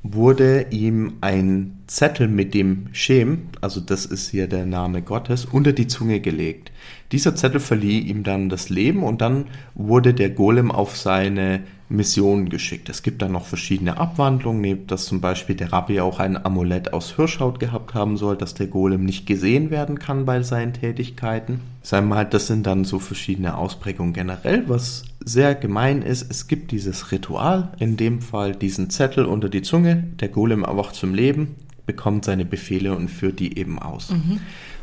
wurde 0.02 0.68
ihm 0.72 1.18
ein 1.22 1.79
Zettel 1.90 2.28
mit 2.28 2.54
dem 2.54 2.88
Schem, 2.92 3.50
also 3.62 3.82
das 3.82 4.06
ist 4.06 4.30
hier 4.30 4.48
der 4.48 4.68
Name 4.68 5.02
Gottes, 5.02 5.46
unter 5.46 5.74
die 5.74 5.88
Zunge 5.88 6.20
gelegt. 6.20 6.72
Dieser 7.12 7.36
Zettel 7.36 7.60
verlieh 7.60 8.00
ihm 8.00 8.24
dann 8.24 8.48
das 8.48 8.70
Leben 8.70 9.02
und 9.02 9.22
dann 9.22 9.46
wurde 9.74 10.14
der 10.14 10.30
Golem 10.30 10.72
auf 10.72 10.96
seine 10.96 11.62
Mission 11.90 12.50
geschickt. 12.50 12.90
Es 12.90 13.02
gibt 13.02 13.24
dann 13.24 13.32
noch 13.32 13.48
verschiedene 13.48 13.98
Abwandlungen, 13.98 14.62
neben 14.62 14.86
dass 14.86 15.06
zum 15.06 15.20
Beispiel 15.20 15.56
der 15.56 15.74
Rabbi 15.74 16.00
auch 16.00 16.20
ein 16.20 16.38
Amulett 16.38 16.94
aus 16.94 17.16
Hirschhaut 17.16 17.60
gehabt 17.60 17.96
haben 17.96 18.18
soll, 18.18 18.38
dass 18.38 18.54
der 18.54 18.68
Golem 18.68 19.04
nicht 19.04 19.26
gesehen 19.26 19.72
werden 19.72 19.98
kann 19.98 20.26
bei 20.26 20.44
seinen 20.44 20.74
Tätigkeiten. 20.74 21.62
Sagen 21.82 22.10
wir 22.10 22.24
das 22.24 22.46
sind 22.46 22.68
dann 22.68 22.86
so 22.86 23.00
verschiedene 23.00 23.58
Ausprägungen 23.58 24.14
generell. 24.14 24.66
Was 24.70 25.06
sehr 25.26 25.56
gemein 25.56 26.04
ist, 26.04 26.30
es 26.30 26.48
gibt 26.48 26.70
dieses 26.70 27.12
Ritual, 27.12 27.72
in 27.80 27.98
dem 27.98 28.22
Fall 28.22 28.56
diesen 28.56 28.92
Zettel 28.92 29.26
unter 29.26 29.50
die 29.50 29.64
Zunge, 29.64 30.04
der 30.20 30.30
Golem 30.30 30.64
erwacht 30.64 30.94
zum 30.94 31.16
Leben, 31.16 31.56
bekommt 31.90 32.24
seine 32.24 32.46
Befehle 32.46 32.96
und 32.96 33.10
führt 33.10 33.40
die 33.40 33.58
eben 33.58 33.80
aus. 33.80 34.12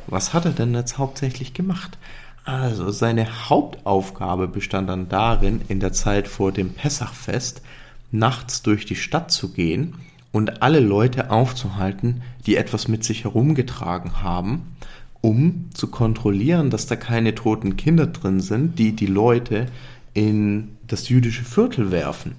Was 0.09 0.35
hat 0.35 0.45
er 0.45 0.51
denn 0.51 0.75
jetzt 0.75 0.99
hauptsächlich 0.99 1.55
gemacht? 1.55 1.99
Also 2.45 2.91
seine 2.91 3.49
Hauptaufgabe 3.49 4.49
bestand 4.49 4.89
dann 4.89 5.09
darin, 5.09 5.61
in 5.69 5.79
der 5.79 5.93
Zeit 5.93 6.27
vor 6.27 6.51
dem 6.51 6.71
Pessachfest 6.71 7.63
nachts 8.11 8.63
durch 8.63 8.87
die 8.87 8.97
Stadt 8.97 9.31
zu 9.31 9.53
gehen 9.53 9.95
und 10.33 10.63
alle 10.63 10.81
Leute 10.81 11.31
aufzuhalten, 11.31 12.23
die 12.45 12.57
etwas 12.57 12.89
mit 12.89 13.05
sich 13.05 13.23
herumgetragen 13.23 14.21
haben, 14.25 14.75
um 15.21 15.71
zu 15.75 15.87
kontrollieren, 15.87 16.71
dass 16.71 16.87
da 16.87 16.97
keine 16.97 17.37
toten 17.37 17.77
Kinder 17.77 18.09
drin 18.09 18.41
sind, 18.41 18.81
die 18.81 18.97
die 18.97 19.07
Leute 19.07 19.67
in 20.17 20.79
das 20.87 21.11
jüdische 21.11 21.45
Viertel 21.45 21.91
werfen. 21.91 22.37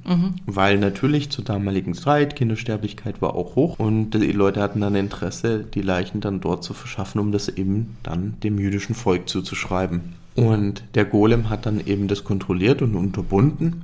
Weil 0.48 0.79
natürlich 0.79 1.29
zur 1.29 1.46
damaligen 1.46 1.93
Zeit, 1.93 2.36
Kindersterblichkeit 2.36 3.22
war 3.22 3.36
auch 3.36 3.55
hoch 3.55 3.77
und 3.77 4.12
die 4.12 4.31
Leute 4.31 4.62
hatten 4.62 4.81
dann 4.81 4.96
Interesse, 4.96 5.60
die 5.63 5.84
Leichen 5.84 6.19
dann 6.19 6.41
dort 6.41 6.63
zu 6.63 6.74
verschaffen, 6.74 7.22
um 7.22 7.31
das 7.31 7.50
eben 7.50 7.98
dann 8.01 8.39
dem 8.41 8.57
jüdischen 8.57 8.96
Volk 8.96 9.29
zuzuschreiben. 9.29 10.15
Und 10.34 10.84
der 10.96 11.05
Golem 11.05 11.51
hat 11.51 11.67
dann 11.67 11.86
eben 11.86 12.07
das 12.07 12.24
kontrolliert 12.24 12.81
und 12.81 12.96
unterbunden, 12.96 13.84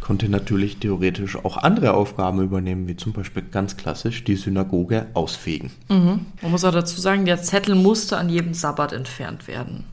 konnte 0.00 0.28
natürlich 0.28 0.78
theoretisch 0.78 1.36
auch 1.36 1.56
andere 1.56 1.94
Aufgaben 1.94 2.42
übernehmen, 2.42 2.88
wie 2.88 2.96
zum 2.96 3.12
Beispiel 3.12 3.44
ganz 3.48 3.76
klassisch 3.76 4.24
die 4.24 4.36
Synagoge 4.36 5.06
ausfegen. 5.14 5.70
Man 5.88 6.26
muss 6.42 6.64
auch 6.64 6.72
dazu 6.72 7.00
sagen, 7.00 7.26
der 7.26 7.40
Zettel 7.40 7.76
musste 7.76 8.16
an 8.16 8.28
jedem 8.28 8.54
Sabbat 8.54 8.92
entfernt 8.92 9.46
werden. 9.46 9.84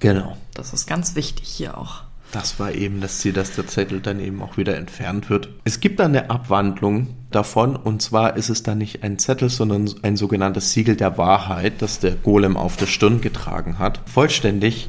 Genau. 0.00 0.36
Das 0.52 0.74
ist 0.74 0.86
ganz 0.86 1.14
wichtig 1.14 1.48
hier 1.48 1.78
auch. 1.78 2.09
Das 2.32 2.60
war 2.60 2.72
eben 2.72 3.00
das 3.00 3.18
Ziel, 3.18 3.32
dass 3.32 3.54
der 3.54 3.66
Zettel 3.66 4.00
dann 4.00 4.20
eben 4.20 4.40
auch 4.42 4.56
wieder 4.56 4.76
entfernt 4.76 5.30
wird. 5.30 5.48
Es 5.64 5.80
gibt 5.80 5.98
dann 5.98 6.14
eine 6.14 6.30
Abwandlung 6.30 7.08
davon 7.30 7.76
und 7.76 8.02
zwar 8.02 8.36
ist 8.36 8.50
es 8.50 8.62
dann 8.62 8.78
nicht 8.78 9.02
ein 9.02 9.18
Zettel, 9.18 9.48
sondern 9.48 9.90
ein 10.02 10.16
sogenanntes 10.16 10.72
Siegel 10.72 10.96
der 10.96 11.18
Wahrheit, 11.18 11.82
das 11.82 11.98
der 11.98 12.12
Golem 12.12 12.56
auf 12.56 12.76
der 12.76 12.86
Stirn 12.86 13.20
getragen 13.20 13.78
hat. 13.78 14.00
Vollständig 14.06 14.88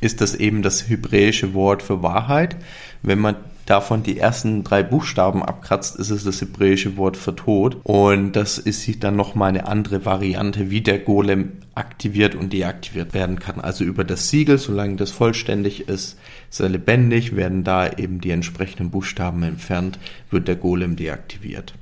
ist 0.00 0.20
das 0.20 0.34
eben 0.34 0.62
das 0.62 0.88
hebräische 0.88 1.54
Wort 1.54 1.82
für 1.82 2.02
Wahrheit. 2.02 2.56
Wenn 3.02 3.18
man 3.18 3.36
davon 3.68 4.02
die 4.02 4.18
ersten 4.18 4.64
drei 4.64 4.82
Buchstaben 4.82 5.42
abkratzt, 5.42 5.96
ist 5.96 6.10
es 6.10 6.24
das 6.24 6.40
hebräische 6.40 6.96
Wort 6.96 7.16
für 7.16 7.34
Tod. 7.34 7.76
Und 7.82 8.32
das 8.32 8.58
ist 8.58 9.04
dann 9.04 9.16
nochmal 9.16 9.50
eine 9.50 9.66
andere 9.66 10.04
Variante, 10.04 10.70
wie 10.70 10.80
der 10.80 10.98
Golem 10.98 11.52
aktiviert 11.74 12.34
und 12.34 12.52
deaktiviert 12.52 13.14
werden 13.14 13.38
kann. 13.38 13.60
Also 13.60 13.84
über 13.84 14.04
das 14.04 14.28
Siegel, 14.30 14.58
solange 14.58 14.96
das 14.96 15.10
vollständig 15.10 15.88
ist, 15.88 16.18
sehr 16.50 16.68
lebendig, 16.68 17.36
werden 17.36 17.62
da 17.62 17.90
eben 17.90 18.20
die 18.20 18.30
entsprechenden 18.30 18.90
Buchstaben 18.90 19.42
entfernt, 19.42 19.98
wird 20.30 20.48
der 20.48 20.56
Golem 20.56 20.96
deaktiviert. 20.96 21.74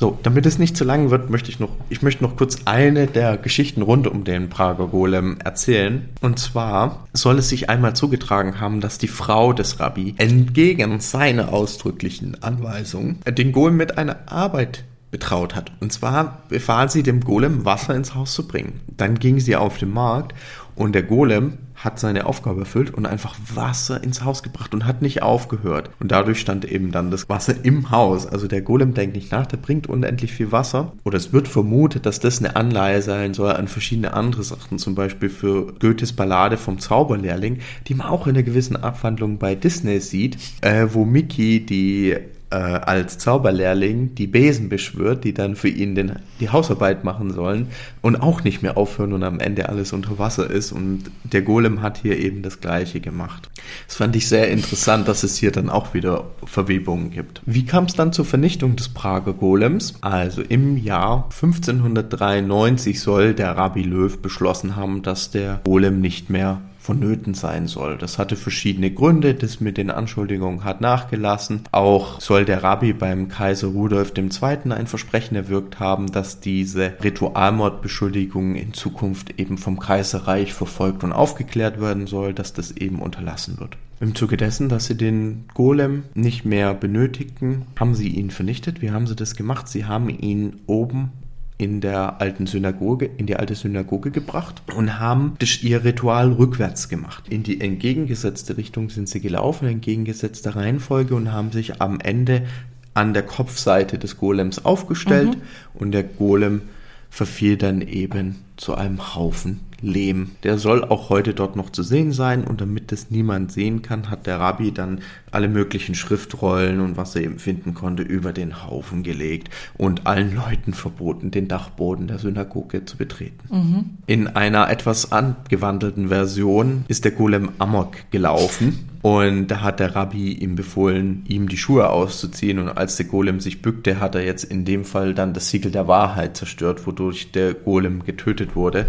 So, 0.00 0.16
damit 0.22 0.46
es 0.46 0.60
nicht 0.60 0.76
zu 0.76 0.84
lang 0.84 1.10
wird, 1.10 1.28
möchte 1.28 1.50
ich 1.50 1.58
noch, 1.58 1.70
ich 1.88 2.02
möchte 2.02 2.22
noch 2.22 2.36
kurz 2.36 2.58
eine 2.66 3.08
der 3.08 3.36
Geschichten 3.36 3.82
rund 3.82 4.06
um 4.06 4.22
den 4.22 4.48
Prager 4.48 4.86
Golem 4.86 5.38
erzählen. 5.42 6.08
Und 6.20 6.38
zwar 6.38 7.08
soll 7.12 7.38
es 7.38 7.48
sich 7.48 7.68
einmal 7.68 7.96
zugetragen 7.96 8.60
haben, 8.60 8.80
dass 8.80 8.98
die 8.98 9.08
Frau 9.08 9.52
des 9.52 9.80
Rabbi 9.80 10.14
entgegen 10.18 11.00
seiner 11.00 11.52
ausdrücklichen 11.52 12.40
Anweisung 12.44 13.18
den 13.26 13.50
Golem 13.50 13.76
mit 13.76 13.98
einer 13.98 14.18
Arbeit 14.26 14.84
betraut 15.10 15.54
hat. 15.54 15.72
Und 15.80 15.92
zwar 15.92 16.42
befahl 16.48 16.90
sie 16.90 17.02
dem 17.02 17.20
Golem, 17.20 17.64
Wasser 17.64 17.94
ins 17.94 18.14
Haus 18.14 18.34
zu 18.34 18.46
bringen. 18.46 18.80
Dann 18.96 19.18
ging 19.18 19.40
sie 19.40 19.56
auf 19.56 19.78
den 19.78 19.92
Markt 19.92 20.34
und 20.74 20.94
der 20.94 21.02
Golem 21.02 21.58
hat 21.74 22.00
seine 22.00 22.26
Aufgabe 22.26 22.60
erfüllt 22.60 22.92
und 22.92 23.06
einfach 23.06 23.36
Wasser 23.54 24.02
ins 24.02 24.24
Haus 24.24 24.42
gebracht 24.42 24.74
und 24.74 24.84
hat 24.84 25.00
nicht 25.00 25.22
aufgehört. 25.22 25.90
Und 26.00 26.10
dadurch 26.10 26.40
stand 26.40 26.64
eben 26.64 26.90
dann 26.90 27.10
das 27.10 27.28
Wasser 27.28 27.54
im 27.62 27.90
Haus. 27.90 28.26
Also 28.26 28.48
der 28.48 28.62
Golem 28.62 28.94
denkt 28.94 29.14
nicht 29.14 29.30
nach, 29.30 29.46
der 29.46 29.58
bringt 29.58 29.86
unendlich 29.86 30.32
viel 30.32 30.50
Wasser. 30.50 30.92
Oder 31.04 31.16
es 31.16 31.32
wird 31.32 31.46
vermutet, 31.46 32.04
dass 32.04 32.18
das 32.18 32.38
eine 32.38 32.56
Anleihe 32.56 33.00
sein 33.00 33.32
soll 33.32 33.52
an 33.52 33.68
verschiedene 33.68 34.12
andere 34.12 34.42
Sachen. 34.42 34.78
Zum 34.78 34.94
Beispiel 34.96 35.28
für 35.28 35.72
Goethes 35.78 36.12
Ballade 36.12 36.56
vom 36.56 36.80
Zauberlehrling, 36.80 37.60
die 37.86 37.94
man 37.94 38.08
auch 38.08 38.26
in 38.26 38.34
einer 38.34 38.42
gewissen 38.42 38.76
Abwandlung 38.76 39.38
bei 39.38 39.54
Disney 39.54 40.00
sieht, 40.00 40.36
äh, 40.62 40.88
wo 40.90 41.04
Mickey 41.04 41.64
die 41.64 42.16
äh, 42.50 42.56
als 42.56 43.18
Zauberlehrling 43.18 44.14
die 44.14 44.26
Besen 44.26 44.68
beschwört, 44.68 45.24
die 45.24 45.34
dann 45.34 45.56
für 45.56 45.68
ihn 45.68 45.94
den, 45.94 46.12
die 46.40 46.48
Hausarbeit 46.48 47.04
machen 47.04 47.32
sollen 47.32 47.68
und 48.00 48.16
auch 48.16 48.42
nicht 48.44 48.62
mehr 48.62 48.76
aufhören 48.76 49.12
und 49.12 49.22
am 49.22 49.40
Ende 49.40 49.68
alles 49.68 49.92
unter 49.92 50.18
Wasser 50.18 50.48
ist. 50.48 50.72
Und 50.72 51.04
der 51.24 51.42
Golem 51.42 51.82
hat 51.82 51.98
hier 51.98 52.18
eben 52.18 52.42
das 52.42 52.60
Gleiche 52.60 53.00
gemacht. 53.00 53.50
Das 53.86 53.96
fand 53.96 54.16
ich 54.16 54.28
sehr 54.28 54.50
interessant, 54.50 55.08
dass 55.08 55.22
es 55.22 55.36
hier 55.36 55.52
dann 55.52 55.68
auch 55.68 55.94
wieder 55.94 56.24
Verwebungen 56.44 57.10
gibt. 57.10 57.42
Wie 57.44 57.66
kam 57.66 57.84
es 57.84 57.94
dann 57.94 58.12
zur 58.12 58.24
Vernichtung 58.24 58.76
des 58.76 58.88
Prager 58.88 59.34
Golems? 59.34 59.94
Also 60.00 60.42
im 60.42 60.76
Jahr 60.76 61.24
1593 61.24 63.00
soll 63.00 63.34
der 63.34 63.56
Rabbi 63.56 63.82
Löw 63.82 64.18
beschlossen 64.18 64.76
haben, 64.76 65.02
dass 65.02 65.30
der 65.30 65.60
Golem 65.64 66.00
nicht 66.00 66.30
mehr 66.30 66.62
vonnöten 66.88 67.34
sein 67.34 67.66
soll. 67.66 67.98
Das 67.98 68.18
hatte 68.18 68.34
verschiedene 68.34 68.90
Gründe, 68.90 69.34
das 69.34 69.60
mit 69.60 69.76
den 69.76 69.90
Anschuldigungen 69.90 70.64
hat 70.64 70.80
nachgelassen. 70.80 71.60
Auch 71.70 72.20
soll 72.20 72.46
der 72.46 72.62
Rabbi 72.62 72.94
beim 72.94 73.28
Kaiser 73.28 73.68
Rudolf 73.68 74.12
II. 74.16 74.72
ein 74.72 74.86
Versprechen 74.86 75.36
erwirkt 75.36 75.80
haben, 75.80 76.10
dass 76.10 76.40
diese 76.40 76.94
Ritualmordbeschuldigungen 77.04 78.56
in 78.56 78.72
Zukunft 78.72 79.38
eben 79.38 79.58
vom 79.58 79.78
Kaiserreich 79.78 80.54
verfolgt 80.54 81.04
und 81.04 81.12
aufgeklärt 81.12 81.80
werden 81.80 82.06
soll, 82.06 82.32
dass 82.32 82.54
das 82.54 82.70
eben 82.70 83.00
unterlassen 83.00 83.60
wird. 83.60 83.76
Im 84.00 84.14
Zuge 84.14 84.36
dessen, 84.36 84.68
dass 84.68 84.86
sie 84.86 84.96
den 84.96 85.44
Golem 85.54 86.04
nicht 86.14 86.44
mehr 86.44 86.72
benötigten, 86.72 87.66
haben 87.78 87.94
sie 87.94 88.08
ihn 88.08 88.30
vernichtet. 88.30 88.80
Wie 88.80 88.92
haben 88.92 89.06
sie 89.06 89.16
das 89.16 89.34
gemacht? 89.34 89.68
Sie 89.68 89.84
haben 89.84 90.08
ihn 90.08 90.60
oben 90.66 91.10
in 91.58 91.80
der 91.80 92.20
alten 92.20 92.46
Synagoge, 92.46 93.10
in 93.16 93.26
die 93.26 93.36
alte 93.36 93.56
Synagoge 93.56 94.12
gebracht 94.12 94.62
und 94.76 95.00
haben 95.00 95.36
ihr 95.62 95.84
Ritual 95.84 96.32
rückwärts 96.32 96.88
gemacht. 96.88 97.24
In 97.28 97.42
die 97.42 97.60
entgegengesetzte 97.60 98.56
Richtung 98.56 98.90
sind 98.90 99.08
sie 99.08 99.20
gelaufen, 99.20 99.66
in 99.66 99.74
entgegengesetzter 99.74 100.54
Reihenfolge 100.54 101.16
und 101.16 101.32
haben 101.32 101.50
sich 101.50 101.82
am 101.82 101.98
Ende 101.98 102.46
an 102.94 103.12
der 103.12 103.24
Kopfseite 103.24 103.98
des 103.98 104.16
Golems 104.16 104.64
aufgestellt 104.64 105.36
und 105.74 105.92
der 105.92 106.04
Golem 106.04 106.62
verfiel 107.10 107.56
dann 107.56 107.80
eben 107.80 108.36
zu 108.58 108.74
einem 108.74 109.14
Haufen 109.14 109.60
Lehm. 109.80 110.30
Der 110.42 110.58
soll 110.58 110.82
auch 110.84 111.08
heute 111.08 111.34
dort 111.34 111.54
noch 111.54 111.70
zu 111.70 111.82
sehen 111.82 112.12
sein 112.12 112.44
und 112.44 112.60
damit 112.60 112.90
das 112.90 113.10
niemand 113.10 113.52
sehen 113.52 113.82
kann, 113.82 114.10
hat 114.10 114.26
der 114.26 114.40
Rabbi 114.40 114.72
dann 114.72 115.00
alle 115.30 115.48
möglichen 115.48 115.94
Schriftrollen 115.94 116.80
und 116.80 116.96
was 116.96 117.14
er 117.14 117.22
eben 117.22 117.38
finden 117.38 117.74
konnte 117.74 118.02
über 118.02 118.32
den 118.32 118.66
Haufen 118.66 119.02
gelegt 119.02 119.50
und 119.76 120.06
allen 120.06 120.34
Leuten 120.34 120.72
verboten, 120.72 121.30
den 121.30 121.46
Dachboden 121.46 122.08
der 122.08 122.18
Synagoge 122.18 122.84
zu 122.86 122.96
betreten. 122.96 123.98
In 124.06 124.26
einer 124.26 124.68
etwas 124.68 125.12
angewandelten 125.12 126.08
Version 126.08 126.84
ist 126.88 127.04
der 127.04 127.12
Golem 127.12 127.50
Amok 127.58 128.10
gelaufen 128.10 128.88
und 129.00 129.46
da 129.46 129.60
hat 129.60 129.80
der 129.80 129.94
Rabbi 129.94 130.32
ihm 130.32 130.56
befohlen, 130.56 131.24
ihm 131.28 131.48
die 131.48 131.56
Schuhe 131.56 131.88
auszuziehen. 131.90 132.58
Und 132.58 132.68
als 132.68 132.96
der 132.96 133.06
Golem 133.06 133.38
sich 133.40 133.62
bückte, 133.62 134.00
hat 134.00 134.14
er 134.14 134.24
jetzt 134.24 134.44
in 134.44 134.64
dem 134.64 134.84
Fall 134.84 135.14
dann 135.14 135.34
das 135.34 135.50
Siegel 135.50 135.70
der 135.70 135.86
Wahrheit 135.86 136.36
zerstört, 136.36 136.86
wodurch 136.86 137.30
der 137.30 137.54
Golem 137.54 138.04
getötet 138.04 138.47
wurde. 138.54 138.86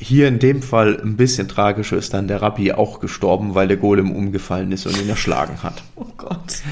Hier 0.00 0.28
in 0.28 0.38
dem 0.38 0.62
Fall 0.62 1.00
ein 1.02 1.16
bisschen 1.16 1.48
tragischer 1.48 1.96
ist 1.96 2.14
dann 2.14 2.28
der 2.28 2.40
Rabbi 2.40 2.72
auch 2.72 3.00
gestorben, 3.00 3.56
weil 3.56 3.66
der 3.66 3.78
Golem 3.78 4.12
umgefallen 4.12 4.70
ist 4.70 4.86
und 4.86 4.96
ihn 4.96 5.08
erschlagen 5.08 5.62
hat. 5.62 5.82
Oh 6.00 6.06
Gott. 6.16 6.62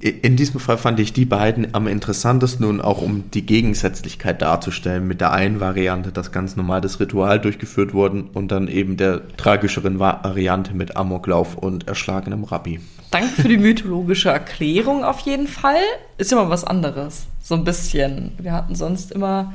In 0.00 0.36
diesem 0.36 0.60
Fall 0.60 0.78
fand 0.78 1.00
ich 1.00 1.12
die 1.12 1.24
beiden 1.24 1.74
am 1.74 1.88
interessantesten 1.88 2.64
und 2.64 2.80
auch 2.80 3.02
um 3.02 3.28
die 3.32 3.44
Gegensätzlichkeit 3.44 4.40
darzustellen. 4.40 5.06
Mit 5.06 5.20
der 5.20 5.32
einen 5.32 5.58
Variante, 5.58 6.12
dass 6.12 6.30
ganz 6.30 6.54
normal 6.54 6.80
das 6.80 7.00
Ritual 7.00 7.40
durchgeführt 7.40 7.92
worden 7.92 8.30
und 8.34 8.52
dann 8.52 8.68
eben 8.68 8.96
der 8.96 9.36
tragischeren 9.36 9.98
Variante 9.98 10.74
mit 10.74 10.96
Amoklauf 10.96 11.56
und 11.56 11.88
erschlagenem 11.88 12.44
Rabbi. 12.44 12.80
Danke 13.10 13.42
für 13.42 13.48
die 13.48 13.58
mythologische 13.58 14.28
Erklärung 14.28 15.02
auf 15.02 15.20
jeden 15.20 15.48
Fall. 15.48 15.82
Ist 16.18 16.32
immer 16.32 16.48
was 16.50 16.64
anderes. 16.64 17.26
So 17.42 17.56
ein 17.56 17.64
bisschen. 17.64 18.32
Wir 18.38 18.52
hatten 18.52 18.76
sonst 18.76 19.10
immer 19.10 19.52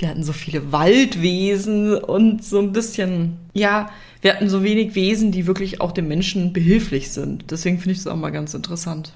wir 0.00 0.08
hatten 0.08 0.22
so 0.22 0.32
viele 0.32 0.72
Waldwesen 0.72 1.94
und 1.94 2.44
so 2.44 2.58
ein 2.58 2.72
bisschen, 2.72 3.36
ja, 3.52 3.90
wir 4.22 4.34
hatten 4.34 4.48
so 4.48 4.62
wenig 4.62 4.94
Wesen, 4.94 5.32
die 5.32 5.46
wirklich 5.46 5.80
auch 5.80 5.92
dem 5.92 6.08
Menschen 6.08 6.52
behilflich 6.52 7.10
sind. 7.10 7.50
Deswegen 7.50 7.78
finde 7.78 7.92
ich 7.92 7.98
es 7.98 8.06
auch 8.06 8.16
mal 8.16 8.30
ganz 8.30 8.54
interessant. 8.54 9.12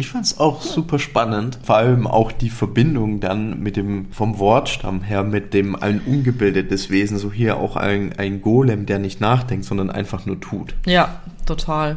Ich 0.00 0.10
fand 0.10 0.26
es 0.26 0.38
auch 0.38 0.62
super 0.62 1.00
spannend, 1.00 1.58
vor 1.64 1.76
allem 1.76 2.06
auch 2.06 2.30
die 2.30 2.50
Verbindung 2.50 3.18
dann 3.18 3.60
mit 3.60 3.74
dem, 3.74 4.12
vom 4.12 4.38
Wortstamm 4.38 5.02
her, 5.02 5.24
mit 5.24 5.54
dem 5.54 5.74
ein 5.74 6.00
ungebildetes 6.00 6.88
Wesen, 6.88 7.18
so 7.18 7.32
hier 7.32 7.56
auch 7.56 7.74
ein, 7.74 8.12
ein 8.16 8.40
Golem, 8.40 8.86
der 8.86 9.00
nicht 9.00 9.20
nachdenkt, 9.20 9.64
sondern 9.64 9.90
einfach 9.90 10.24
nur 10.24 10.38
tut. 10.38 10.76
Ja, 10.86 11.20
total. 11.46 11.96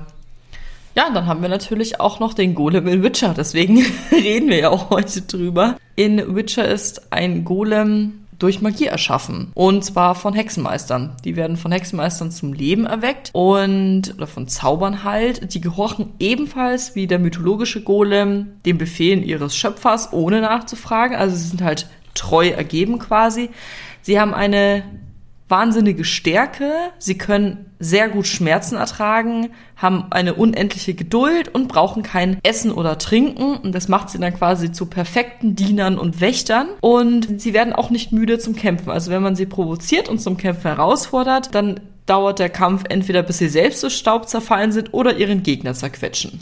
Ja, 0.96 1.10
dann 1.10 1.26
haben 1.26 1.42
wir 1.42 1.50
natürlich 1.50 2.00
auch 2.00 2.20
noch 2.20 2.34
den 2.34 2.54
Golem 2.54 2.88
in 2.88 3.02
Witcher, 3.02 3.34
deswegen 3.36 3.86
reden 4.12 4.50
wir 4.50 4.58
ja 4.58 4.70
auch 4.70 4.90
heute 4.90 5.22
drüber. 5.22 5.78
In 5.96 6.36
Witcher 6.36 6.68
ist 6.68 7.14
ein 7.14 7.46
Golem 7.46 8.22
durch 8.42 8.62
Magie 8.62 8.88
erschaffen. 8.88 9.52
Und 9.54 9.86
zwar 9.86 10.16
von 10.16 10.34
Hexenmeistern. 10.34 11.16
Die 11.24 11.36
werden 11.36 11.58
von 11.58 11.72
Hexenmeistern 11.72 12.32
zum 12.32 12.54
Leben 12.54 12.86
erweckt 12.88 13.30
und, 13.34 14.16
oder 14.16 14.26
von 14.26 14.48
Zaubern 14.48 15.04
halt. 15.04 15.54
Die 15.54 15.62
gehorchen 15.62 16.14
ebenfalls 16.20 16.96
wie 16.96 17.06
der 17.06 17.20
mythologische 17.20 17.84
Golem 17.84 18.54
den 18.66 18.80
Befehlen 18.80 19.22
ihres 19.24 19.56
Schöpfers, 19.56 20.12
ohne 20.12 20.42
nachzufragen. 20.42 21.16
Also 21.16 21.36
sie 21.36 21.50
sind 21.50 21.62
halt 21.62 21.88
treu 22.16 22.48
ergeben 22.48 22.98
quasi. 22.98 23.52
Sie 24.02 24.20
haben 24.20 24.34
eine 24.34 24.84
wahnsinnige 25.52 26.06
Stärke, 26.06 26.72
sie 26.98 27.18
können 27.18 27.66
sehr 27.80 28.10
gut 28.10 28.26
Schmerzen 28.26 28.76
ertragen, 28.76 29.50
haben 29.76 30.06
eine 30.12 30.36
unendliche 30.36 30.94
Geduld 30.94 31.54
und 31.54 31.68
brauchen 31.68 32.04
kein 32.04 32.40
Essen 32.44 32.72
oder 32.72 32.98
Trinken. 32.98 33.58
Und 33.58 33.74
das 33.74 33.88
macht 33.88 34.10
sie 34.10 34.20
dann 34.20 34.34
quasi 34.34 34.72
zu 34.72 34.86
perfekten 34.86 35.56
Dienern 35.56 35.98
und 35.98 36.22
Wächtern. 36.22 36.68
Und 36.80 37.42
sie 37.42 37.54
werden 37.54 37.74
auch 37.74 37.90
nicht 37.90 38.12
müde 38.12 38.40
zum 38.40 38.56
Kämpfen. 38.56 38.90
Also 38.90 39.12
wenn 39.12 39.22
man 39.22 39.36
sie 39.36 39.46
provoziert 39.46 40.10
und 40.10 40.20
zum 40.20 40.38
Kämpfen 40.38 40.68
herausfordert, 40.68 41.54
dann 41.54 41.80
dauert 42.06 42.40
der 42.40 42.50
Kampf 42.50 42.84
entweder 42.90 43.24
bis 43.24 43.38
sie 43.38 43.50
selbst 43.50 43.80
zu 43.82 43.90
Staub 43.90 44.28
zerfallen 44.28 44.72
sind 44.72 44.94
oder 44.94 45.18
ihren 45.18 45.44
Gegner 45.44 45.74
zerquetschen. 45.74 46.40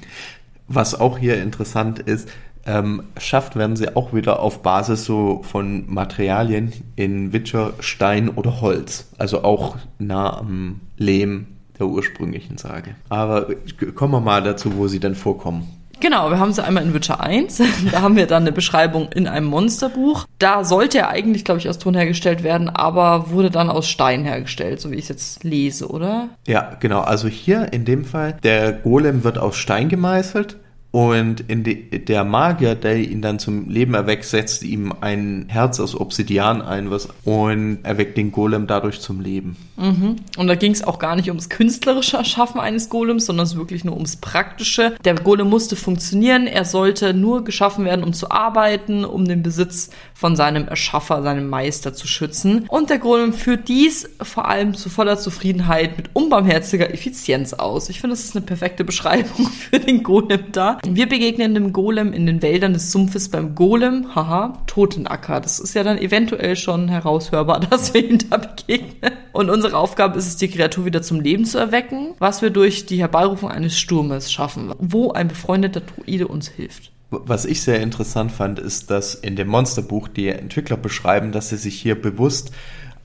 Was 0.67 0.99
auch 0.99 1.17
hier 1.17 1.41
interessant 1.41 1.99
ist, 1.99 2.29
ähm, 2.65 3.03
schafft, 3.17 3.55
werden 3.55 3.75
sie 3.75 3.95
auch 3.95 4.13
wieder 4.13 4.39
auf 4.39 4.61
Basis 4.61 5.05
so 5.05 5.41
von 5.43 5.85
Materialien 5.87 6.73
in 6.95 7.33
Witcher, 7.33 7.73
Stein 7.79 8.29
oder 8.29 8.61
Holz. 8.61 9.09
Also 9.17 9.43
auch 9.43 9.77
nah 9.97 10.37
am 10.37 10.81
Lehm 10.97 11.47
der 11.79 11.87
ursprünglichen 11.87 12.57
Sage. 12.57 12.95
Aber 13.07 13.47
kommen 13.95 14.13
wir 14.13 14.19
mal 14.19 14.43
dazu, 14.43 14.75
wo 14.75 14.87
sie 14.87 14.99
dann 14.99 15.15
vorkommen. 15.15 15.67
Genau, 16.01 16.29
wir 16.29 16.39
haben 16.39 16.53
sie 16.53 16.63
einmal 16.63 16.83
in 16.83 16.93
Witcher 16.93 17.19
1. 17.19 17.61
Da 17.91 18.01
haben 18.01 18.15
wir 18.15 18.25
dann 18.25 18.43
eine 18.43 18.51
Beschreibung 18.51 19.09
in 19.11 19.27
einem 19.27 19.47
Monsterbuch. 19.47 20.25
Da 20.37 20.63
sollte 20.63 20.99
er 20.99 21.09
eigentlich, 21.09 21.43
glaube 21.43 21.59
ich, 21.59 21.67
aus 21.67 21.77
Ton 21.77 21.93
hergestellt 21.93 22.43
werden, 22.43 22.69
aber 22.69 23.31
wurde 23.31 23.51
dann 23.51 23.69
aus 23.69 23.89
Stein 23.89 24.23
hergestellt, 24.23 24.79
so 24.79 24.91
wie 24.91 24.95
ich 24.95 25.03
es 25.03 25.09
jetzt 25.09 25.43
lese, 25.43 25.89
oder? 25.89 26.29
Ja, 26.47 26.77
genau. 26.79 27.01
Also 27.01 27.27
hier 27.27 27.73
in 27.73 27.83
dem 27.83 28.05
Fall, 28.05 28.37
der 28.43 28.71
Golem 28.71 29.23
wird 29.23 29.37
aus 29.37 29.57
Stein 29.57 29.89
gemeißelt 29.89 30.57
und 30.91 31.45
de, 31.47 31.99
der 31.99 32.23
Magier, 32.23 32.73
der 32.73 32.97
ihn 32.97 33.21
dann 33.21 33.37
zum 33.37 33.69
Leben 33.69 33.93
erweckt, 33.93 34.25
setzt 34.25 34.63
ihm 34.63 34.91
ein 35.01 35.45
Herz 35.47 35.79
aus 35.79 35.95
Obsidian 35.95 36.63
ein 36.63 36.89
was, 36.89 37.09
und 37.25 37.79
erweckt 37.83 38.17
den 38.17 38.31
Golem 38.31 38.65
dadurch 38.65 38.99
zum 38.99 39.21
Leben. 39.21 39.55
Mhm. 39.77 40.15
Und 40.37 40.47
da 40.47 40.55
ging 40.55 40.71
es 40.71 40.83
auch 40.83 40.97
gar 40.97 41.15
nicht 41.15 41.29
ums 41.29 41.49
künstlerische 41.49 42.17
Erschaffen 42.17 42.59
eines 42.59 42.89
Golems, 42.89 43.27
sondern 43.27 43.45
es 43.45 43.55
wirklich 43.55 43.85
nur 43.85 43.93
ums 43.93 44.15
Praktische. 44.15 44.95
Der 45.05 45.13
Golem 45.13 45.49
musste 45.49 45.75
funktionieren, 45.75 46.47
er 46.47 46.65
sollte 46.65 47.13
nur 47.13 47.43
geschaffen 47.43 47.85
werden, 47.85 48.03
um 48.03 48.13
zu 48.13 48.31
arbeiten, 48.31 49.05
um 49.05 49.25
den 49.25 49.43
Besitz 49.43 49.91
von 50.15 50.35
seinem 50.35 50.67
Erschaffer, 50.67 51.21
seinem 51.21 51.49
Meister 51.49 51.93
zu 51.93 52.07
schützen. 52.07 52.65
Und 52.67 52.89
der 52.89 52.97
Golem 52.97 53.33
führt 53.33 53.67
dies 53.67 54.09
vor 54.21 54.47
allem 54.47 54.73
zu 54.73 54.89
voller 54.89 55.19
Zufriedenheit 55.19 55.97
mit 55.97 56.09
unbarmherziger 56.13 56.91
Effizienz 56.91 57.53
aus. 57.53 57.89
Ich 57.89 58.01
finde, 58.01 58.15
das 58.15 58.25
ist 58.25 58.35
eine 58.35 58.45
perfekte 58.45 58.83
Beschreibung 58.83 59.47
für 59.69 59.79
den 59.79 60.01
Golem 60.01 60.51
da. 60.51 60.78
Wir 60.85 61.09
begegnen 61.09 61.53
dem 61.53 61.73
Golem 61.73 62.13
in 62.13 62.25
den 62.25 62.41
Wäldern 62.41 62.73
des 62.73 62.91
Sumpfes 62.91 63.29
beim 63.29 63.55
Golem, 63.55 64.15
haha, 64.15 64.61
Totenacker. 64.65 65.41
Das 65.41 65.59
ist 65.59 65.73
ja 65.73 65.83
dann 65.83 65.97
eventuell 65.97 66.55
schon 66.55 66.87
heraushörbar, 66.87 67.59
dass 67.69 67.93
wir 67.93 68.09
ihm 68.09 68.17
da 68.29 68.37
begegnen. 68.37 69.13
Und 69.33 69.49
unsere 69.49 69.77
Aufgabe 69.77 70.17
ist 70.17 70.27
es, 70.27 70.37
die 70.37 70.49
Kreatur 70.49 70.85
wieder 70.85 71.01
zum 71.01 71.19
Leben 71.19 71.45
zu 71.45 71.57
erwecken, 71.57 72.15
was 72.19 72.41
wir 72.41 72.49
durch 72.49 72.85
die 72.85 72.99
Herbeirufung 72.99 73.51
eines 73.51 73.77
Sturmes 73.77 74.31
schaffen, 74.31 74.73
wo 74.79 75.11
ein 75.11 75.27
befreundeter 75.27 75.81
Druide 75.81 76.27
uns 76.27 76.47
hilft. 76.47 76.91
Was 77.11 77.45
ich 77.45 77.61
sehr 77.61 77.81
interessant 77.81 78.31
fand, 78.31 78.59
ist, 78.59 78.91
dass 78.91 79.15
in 79.15 79.35
dem 79.35 79.47
Monsterbuch 79.47 80.07
die 80.07 80.27
Entwickler 80.27 80.77
beschreiben, 80.77 81.31
dass 81.31 81.49
sie 81.49 81.57
sich 81.57 81.79
hier 81.79 81.99
bewusst 81.99 82.51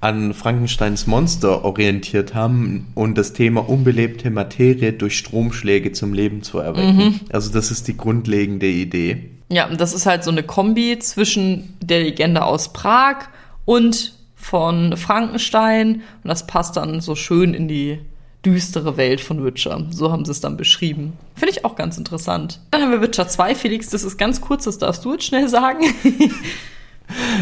an 0.05 0.35
Frankensteins 0.35 1.07
Monster 1.07 1.65
orientiert 1.65 2.35
haben 2.35 2.89
und 2.95 3.17
das 3.17 3.33
Thema 3.33 3.67
unbelebte 3.67 4.31
Materie 4.31 4.93
durch 4.93 5.17
Stromschläge 5.17 5.93
zum 5.93 6.13
Leben 6.13 6.43
zu 6.43 6.59
erwecken. 6.59 6.97
Mhm. 6.97 7.21
Also 7.33 7.51
das 7.51 7.71
ist 7.71 7.89
die 7.89 7.97
grundlegende 7.97 8.67
Idee. 8.67 9.31
Ja, 9.49 9.67
und 9.67 9.81
das 9.81 9.95
ist 9.95 10.05
halt 10.05 10.23
so 10.23 10.31
eine 10.31 10.43
Kombi 10.43 10.99
zwischen 10.99 11.75
der 11.81 12.03
Legende 12.03 12.45
aus 12.45 12.75
Prag 12.75 13.29
und 13.65 14.13
von 14.35 14.95
Frankenstein 14.99 16.03
und 16.23 16.29
das 16.29 16.47
passt 16.47 16.77
dann 16.77 17.01
so 17.01 17.15
schön 17.15 17.55
in 17.55 17.67
die 17.67 17.99
düstere 18.45 18.99
Welt 18.99 19.23
von 19.23 19.43
Witcher. 19.43 19.87
So 19.89 20.13
haben 20.13 20.27
sie 20.27 20.33
es 20.33 20.43
dann 20.43 20.59
beschrieben. 20.59 21.15
Finde 21.35 21.53
ich 21.53 21.65
auch 21.65 21.77
ganz 21.77 21.97
interessant. 21.97 22.61
Dann 22.73 22.83
haben 22.83 22.91
wir 22.91 23.01
Witcher 23.01 23.27
2, 23.27 23.55
Felix, 23.55 23.89
das 23.89 24.05
ist 24.05 24.19
ganz 24.19 24.43
kurz, 24.43 24.65
das 24.65 24.77
darfst 24.77 25.03
du 25.07 25.13
jetzt 25.13 25.25
schnell 25.25 25.49
sagen. 25.49 25.87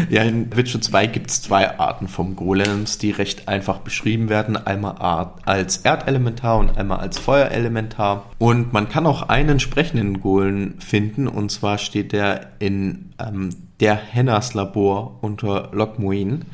Ja, 0.09 0.23
in 0.23 0.55
Witcher 0.55 0.81
2 0.81 1.07
gibt 1.07 1.29
es 1.29 1.41
zwei 1.41 1.79
Arten 1.79 2.07
vom 2.07 2.35
Golems, 2.35 2.97
die 2.97 3.11
recht 3.11 3.47
einfach 3.47 3.79
beschrieben 3.79 4.29
werden. 4.29 4.57
Einmal 4.57 4.95
als 5.45 5.77
Erdelementar 5.77 6.59
und 6.59 6.77
einmal 6.77 6.99
als 6.99 7.17
Feuerelementar. 7.19 8.25
Und 8.39 8.73
man 8.73 8.89
kann 8.89 9.05
auch 9.05 9.29
einen 9.29 9.59
sprechenden 9.59 10.19
Golem 10.19 10.79
finden, 10.79 11.27
und 11.27 11.51
zwar 11.51 11.77
steht 11.77 12.11
der 12.11 12.51
in 12.59 13.13
ähm, 13.19 13.49
der 13.79 13.95
Hennas 13.95 14.53
Labor 14.53 15.19
unter 15.21 15.69
Lokmuin. 15.71 16.45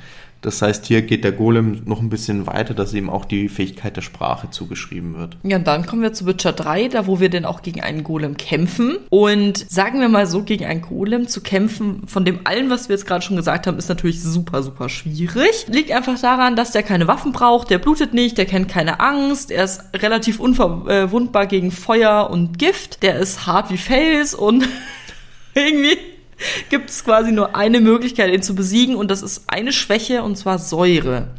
Das 0.41 0.61
heißt, 0.61 0.85
hier 0.85 1.01
geht 1.01 1.23
der 1.23 1.33
Golem 1.33 1.81
noch 1.85 1.99
ein 1.99 2.09
bisschen 2.09 2.47
weiter, 2.47 2.73
dass 2.73 2.93
ihm 2.93 3.09
auch 3.09 3.25
die 3.25 3.49
Fähigkeit 3.49 3.97
der 3.97 4.01
Sprache 4.01 4.49
zugeschrieben 4.49 5.17
wird. 5.17 5.35
Ja, 5.43 5.57
und 5.57 5.67
dann 5.67 5.85
kommen 5.85 6.01
wir 6.01 6.13
zu 6.13 6.25
Witcher 6.25 6.53
3, 6.53 6.87
da 6.87 7.07
wo 7.07 7.19
wir 7.19 7.29
denn 7.29 7.43
auch 7.43 7.61
gegen 7.61 7.81
einen 7.81 8.03
Golem 8.03 8.37
kämpfen. 8.37 8.97
Und 9.09 9.69
sagen 9.69 9.99
wir 9.99 10.07
mal 10.07 10.27
so, 10.27 10.43
gegen 10.43 10.65
einen 10.65 10.81
Golem 10.81 11.27
zu 11.27 11.41
kämpfen, 11.41 12.07
von 12.07 12.23
dem 12.23 12.39
allen, 12.45 12.69
was 12.69 12.87
wir 12.87 12.95
jetzt 12.95 13.05
gerade 13.05 13.23
schon 13.23 13.35
gesagt 13.35 13.67
haben, 13.67 13.77
ist 13.77 13.89
natürlich 13.89 14.21
super, 14.21 14.63
super 14.63 14.87
schwierig. 14.87 15.65
Liegt 15.67 15.91
einfach 15.91 16.19
daran, 16.19 16.55
dass 16.55 16.71
der 16.71 16.83
keine 16.83 17.07
Waffen 17.07 17.33
braucht, 17.33 17.69
der 17.69 17.79
blutet 17.79 18.13
nicht, 18.13 18.37
der 18.37 18.45
kennt 18.45 18.69
keine 18.69 18.99
Angst, 19.01 19.51
er 19.51 19.65
ist 19.65 19.81
relativ 19.95 20.39
unverwundbar 20.39 21.47
gegen 21.47 21.71
Feuer 21.71 22.29
und 22.31 22.57
Gift, 22.57 23.03
der 23.03 23.19
ist 23.19 23.45
hart 23.45 23.71
wie 23.71 23.77
Fels 23.77 24.33
und 24.33 24.67
irgendwie 25.53 25.97
gibt 26.69 26.89
es 26.89 27.03
quasi 27.03 27.31
nur 27.31 27.55
eine 27.55 27.81
Möglichkeit, 27.81 28.33
ihn 28.33 28.41
zu 28.41 28.55
besiegen 28.55 28.95
und 28.95 29.11
das 29.11 29.21
ist 29.21 29.43
eine 29.47 29.71
Schwäche 29.71 30.23
und 30.23 30.37
zwar 30.37 30.59
Säure. 30.59 31.29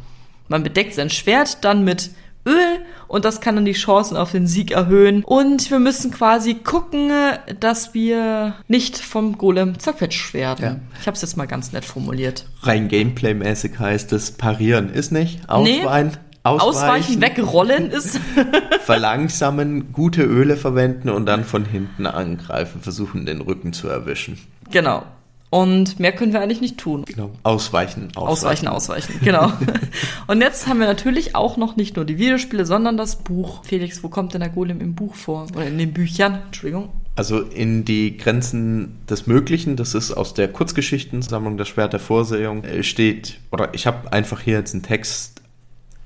Man 0.47 0.63
bedeckt 0.63 0.93
sein 0.93 1.09
Schwert 1.09 1.63
dann 1.63 1.83
mit 1.83 2.11
Öl 2.45 2.79
und 3.07 3.25
das 3.25 3.41
kann 3.41 3.55
dann 3.55 3.65
die 3.65 3.73
Chancen 3.73 4.17
auf 4.17 4.31
den 4.31 4.47
Sieg 4.47 4.71
erhöhen. 4.71 5.23
Und 5.23 5.69
wir 5.69 5.79
müssen 5.79 6.11
quasi 6.11 6.55
gucken, 6.55 7.11
dass 7.59 7.93
wir 7.93 8.55
nicht 8.67 8.97
vom 8.97 9.37
Golem 9.37 9.79
zerquetscht 9.79 10.33
werden. 10.33 10.65
Ja. 10.65 10.79
Ich 10.99 11.07
habe 11.07 11.15
es 11.15 11.21
jetzt 11.21 11.37
mal 11.37 11.45
ganz 11.45 11.71
nett 11.71 11.85
formuliert. 11.85 12.45
Rein 12.63 12.87
Gameplay-mäßig 12.87 13.77
heißt 13.77 14.13
es, 14.13 14.31
parieren 14.31 14.89
ist 14.89 15.11
nicht, 15.11 15.49
ausweichen. 15.49 16.07
Nee. 16.07 16.30
Ausweichen, 16.43 16.69
Ausweichen, 16.69 17.21
wegrollen 17.21 17.91
ist. 17.91 18.19
verlangsamen, 18.81 19.93
gute 19.93 20.23
Öle 20.23 20.57
verwenden 20.57 21.09
und 21.09 21.27
dann 21.27 21.43
von 21.43 21.65
hinten 21.65 22.07
angreifen, 22.07 22.81
versuchen 22.81 23.25
den 23.25 23.41
Rücken 23.41 23.73
zu 23.73 23.87
erwischen. 23.87 24.39
Genau. 24.71 25.03
Und 25.51 25.99
mehr 25.99 26.13
können 26.13 26.31
wir 26.31 26.39
eigentlich 26.39 26.61
nicht 26.61 26.77
tun. 26.77 27.03
Genau. 27.05 27.31
Ausweichen, 27.43 28.07
ausweichen. 28.15 28.67
Ausweichen, 28.67 28.67
ausweichen, 28.69 29.19
genau. 29.21 29.51
und 30.27 30.39
jetzt 30.39 30.65
haben 30.65 30.79
wir 30.79 30.87
natürlich 30.87 31.35
auch 31.35 31.57
noch 31.57 31.75
nicht 31.75 31.97
nur 31.97 32.05
die 32.05 32.17
Videospiele, 32.17 32.65
sondern 32.65 32.95
das 32.95 33.17
Buch. 33.17 33.63
Felix, 33.65 34.01
wo 34.01 34.07
kommt 34.07 34.33
denn 34.33 34.39
der 34.39 34.49
Golem 34.49 34.79
im 34.79 34.95
Buch 34.95 35.13
vor? 35.13 35.47
Oder 35.53 35.67
in 35.67 35.77
den 35.77 35.91
Büchern? 35.91 36.39
Entschuldigung. 36.45 36.89
Also 37.17 37.41
in 37.41 37.83
die 37.83 38.15
Grenzen 38.15 38.97
des 39.09 39.27
Möglichen, 39.27 39.75
das 39.75 39.93
ist 39.93 40.13
aus 40.13 40.33
der 40.33 40.47
Kurzgeschichtensammlung 40.47 41.57
Das 41.57 41.67
Schwert 41.67 41.91
der 41.91 41.99
Vorsehung, 41.99 42.63
äh, 42.63 42.81
steht, 42.83 43.39
oder 43.51 43.73
ich 43.73 43.85
habe 43.85 44.13
einfach 44.13 44.39
hier 44.39 44.57
jetzt 44.57 44.73
einen 44.73 44.83
Text 44.83 45.40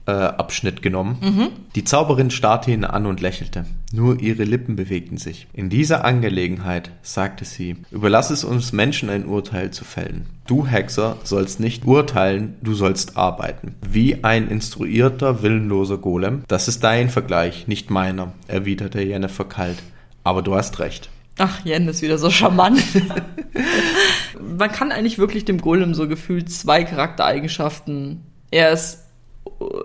äh, 0.06 0.12
Abschnitt 0.12 0.82
genommen. 0.82 1.18
Die 1.76 1.84
Zauberin 1.84 2.32
starrte 2.32 2.72
ihn 2.72 2.86
an 2.86 3.06
und 3.06 3.22
lächelte. 3.22 3.66
Nur 3.92 4.20
ihre 4.20 4.44
Lippen 4.44 4.76
bewegten 4.76 5.18
sich. 5.18 5.48
In 5.54 5.70
dieser 5.70 6.06
Angelegenheit, 6.06 6.92
sagte 7.02 7.46
sie, 7.46 7.78
überlass 7.92 8.30
es 8.30 8.44
uns 8.44 8.72
Menschen 8.72 9.10
ein 9.10 9.26
Urteil 9.26 9.72
zu 9.72 9.86
fällen. 9.86 10.28
Du, 10.48 10.68
Hexer, 10.68 11.18
sollst 11.24 11.60
nicht 11.60 11.86
urteilen, 11.86 12.56
du 12.62 12.74
sollst 12.74 13.18
arbeiten. 13.18 13.76
Wie 13.82 14.24
ein 14.24 14.48
instruierter, 14.48 15.42
willenloser 15.42 15.98
Golem. 15.98 16.44
Das 16.48 16.68
ist 16.68 16.84
dein 16.84 17.10
Vergleich, 17.10 17.68
nicht 17.68 17.90
meiner, 17.90 18.34
erwiderte 18.48 19.02
Jennifer 19.02 19.46
kalt. 19.46 19.82
Aber 20.24 20.42
du 20.42 20.56
hast 20.56 20.80
recht. 20.80 21.10
Ach, 21.38 21.66
Jen 21.66 21.88
ist 21.88 22.02
wieder 22.02 22.18
so 22.18 22.30
charmant. 22.30 22.82
Man 24.58 24.72
kann 24.72 24.92
eigentlich 24.92 25.18
wirklich 25.18 25.46
dem 25.46 25.60
Golem 25.60 25.94
so 25.94 26.08
gefühlt 26.08 26.50
zwei 26.50 26.84
Charaktereigenschaften. 26.84 28.24
Er 28.52 28.72
ist 28.72 29.05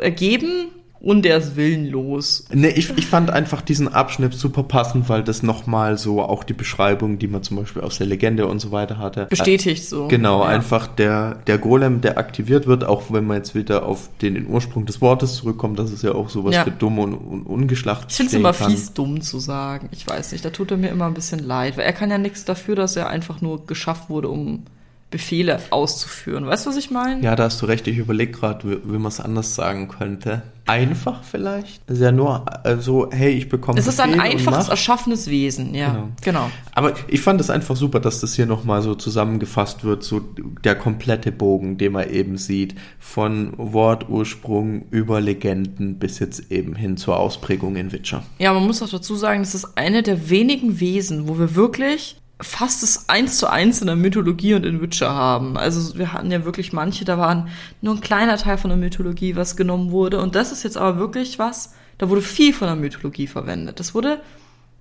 ergeben 0.01 0.69
und 1.03 1.25
er 1.25 1.39
ist 1.39 1.57
willenlos. 1.57 2.45
Nee, 2.53 2.69
ich, 2.77 2.91
ich 2.99 3.07
fand 3.07 3.31
einfach 3.31 3.63
diesen 3.63 3.89
Abschnitt 3.89 4.35
super 4.35 4.63
passend, 4.65 5.09
weil 5.09 5.25
das 5.25 5.43
nochmal 5.43 5.97
so 5.97 6.21
auch 6.21 6.45
die 6.45 6.53
Beschreibung, 6.53 7.19
die 7.19 7.27
man 7.27 7.43
zum 7.43 7.57
Beispiel 7.57 7.81
aus 7.81 7.97
der 7.97 8.07
Legende 8.07 8.47
und 8.47 8.59
so 8.59 8.71
weiter 8.71 8.99
hatte. 8.99 9.25
Bestätigt 9.31 9.87
so. 9.89 10.09
Genau, 10.09 10.41
Ja. 10.43 10.49
einfach 10.51 10.87
der, 10.89 11.37
der 11.47 11.57
Golem, 11.57 12.03
der 12.03 12.19
aktiviert 12.19 12.67
wird, 12.67 12.85
auch 12.85 13.05
wenn 13.11 13.27
man 13.27 13.39
jetzt 13.39 13.55
wieder 13.55 13.87
auf 13.87 14.11
den, 14.21 14.35
den 14.35 14.47
Ursprung 14.47 14.85
des 14.85 15.01
Wortes 15.01 15.37
zurückkommt, 15.37 15.79
dass 15.79 15.91
es 15.91 16.03
ja 16.03 16.13
auch 16.13 16.29
sowas 16.29 16.55
Ja. 16.55 16.65
für 16.65 16.71
dumm 16.71 16.99
und, 16.99 17.15
und 17.15 17.43
ungeschlacht 17.47 18.09
Ich 18.11 18.17
finde 18.19 18.29
es 18.33 18.35
immer 18.35 18.53
kann. 18.53 18.71
fies, 18.71 18.93
dumm 18.93 19.23
zu 19.23 19.39
sagen. 19.39 19.89
Ich 19.93 20.07
weiß 20.07 20.33
nicht, 20.33 20.45
da 20.45 20.51
tut 20.51 20.71
er 20.71 20.77
mir 20.77 20.91
immer 20.91 21.07
ein 21.07 21.15
bisschen 21.15 21.39
leid, 21.41 21.79
weil 21.79 21.87
er 21.87 21.95
kann 21.95 22.11
ja 22.11 22.19
nichts 22.19 22.45
dafür, 22.45 22.77
dass 22.77 22.97
er 22.97 23.09
einfach 23.09 23.41
nur 23.41 23.65
geschafft 23.65 24.11
wurde, 24.11 24.29
um 24.29 24.65
Befehle 25.11 25.59
auszuführen. 25.71 26.47
Weißt 26.47 26.67
du, 26.67 26.71
was 26.71 26.77
ich 26.77 26.91
meine? 26.91 27.21
Ja, 27.23 27.35
da 27.35 27.45
hast 27.45 27.61
du 27.61 27.67
recht. 27.67 27.87
Ich 27.89 27.99
überlege 27.99 28.31
gerade, 28.31 28.81
wie, 28.85 28.99
man 28.99 29.07
es 29.07 29.19
anders 29.19 29.57
sagen 29.57 29.89
könnte. 29.89 30.43
Einfach 30.67 31.25
vielleicht? 31.25 31.83
Das 31.89 31.97
ist 31.99 32.05
ja 32.05 32.13
nur 32.13 32.47
so, 32.79 33.11
hey, 33.11 33.33
ich 33.33 33.49
bekomme 33.49 33.81
Es 33.81 33.89
ist 33.89 33.99
ein 33.99 34.13
Befehl 34.13 34.23
einfaches, 34.23 34.69
erschaffenes 34.69 35.27
Wesen, 35.29 35.75
ja. 35.75 35.89
Genau. 35.89 36.09
Genau. 36.23 36.51
Aber 36.75 36.95
ich 37.09 37.21
fand 37.23 37.41
es 37.41 37.51
einfach 37.51 37.75
super, 37.75 37.99
dass 37.99 38.21
das 38.21 38.35
hier 38.35 38.47
nochmal 38.47 38.83
so 38.83 38.95
zusammengefasst 38.95 39.83
wird, 39.83 40.05
so 40.05 40.21
der 40.21 40.77
komplette 40.77 41.33
Bogen, 41.33 41.77
den 41.77 41.93
man 41.93 42.09
eben 42.09 42.39
sieht, 42.39 42.77
von 43.01 43.53
Wortursprung 43.57 44.85
über 44.91 45.21
Legenden 45.21 45.99
bis 45.99 46.21
jetzt 46.21 46.53
eben 46.53 46.77
hin 46.77 46.97
zur 46.97 47.19
Ausprägung 47.19 47.75
in 47.75 47.91
Witcher. 47.91 48.23
Ja, 48.39 48.53
man 48.53 48.65
muss 48.65 48.81
auch 48.81 48.89
dazu 48.89 49.17
sagen, 49.17 49.41
das 49.41 49.57
ist 49.57 49.77
eine 49.77 50.05
der 50.05 50.31
wenigen 50.31 50.79
Wesen, 50.79 51.27
wo 51.27 51.37
wir 51.37 51.57
wirklich 51.57 52.20
fast 52.41 52.83
das 52.83 53.09
eins 53.09 53.39
zu 53.39 53.49
eins 53.49 53.81
in 53.81 53.87
der 53.87 53.97
Mythologie 53.97 54.55
und 54.55 54.65
in 54.65 54.81
Witcher 54.81 55.15
haben. 55.15 55.57
Also 55.57 55.99
wir 55.99 56.13
hatten 56.13 56.31
ja 56.31 56.45
wirklich 56.45 56.73
manche, 56.73 57.05
da 57.05 57.19
waren 57.19 57.49
nur 57.81 57.95
ein 57.95 58.01
kleiner 58.01 58.37
Teil 58.37 58.59
von 58.59 58.71
der 58.71 58.79
Mythologie, 58.79 59.37
was 59.37 59.57
genommen 59.57 59.91
wurde. 59.91 60.21
Und 60.21 60.35
das 60.35 60.53
ist 60.53 60.63
jetzt 60.63 60.77
aber 60.77 60.99
wirklich 60.99 61.39
was, 61.39 61.75
da 61.99 62.09
wurde 62.09 62.23
viel 62.23 62.55
von 62.55 62.67
der 62.67 62.77
Mythologie 62.77 63.27
verwendet. 63.27 63.79
Das 63.79 63.95
wurde, 63.95 64.21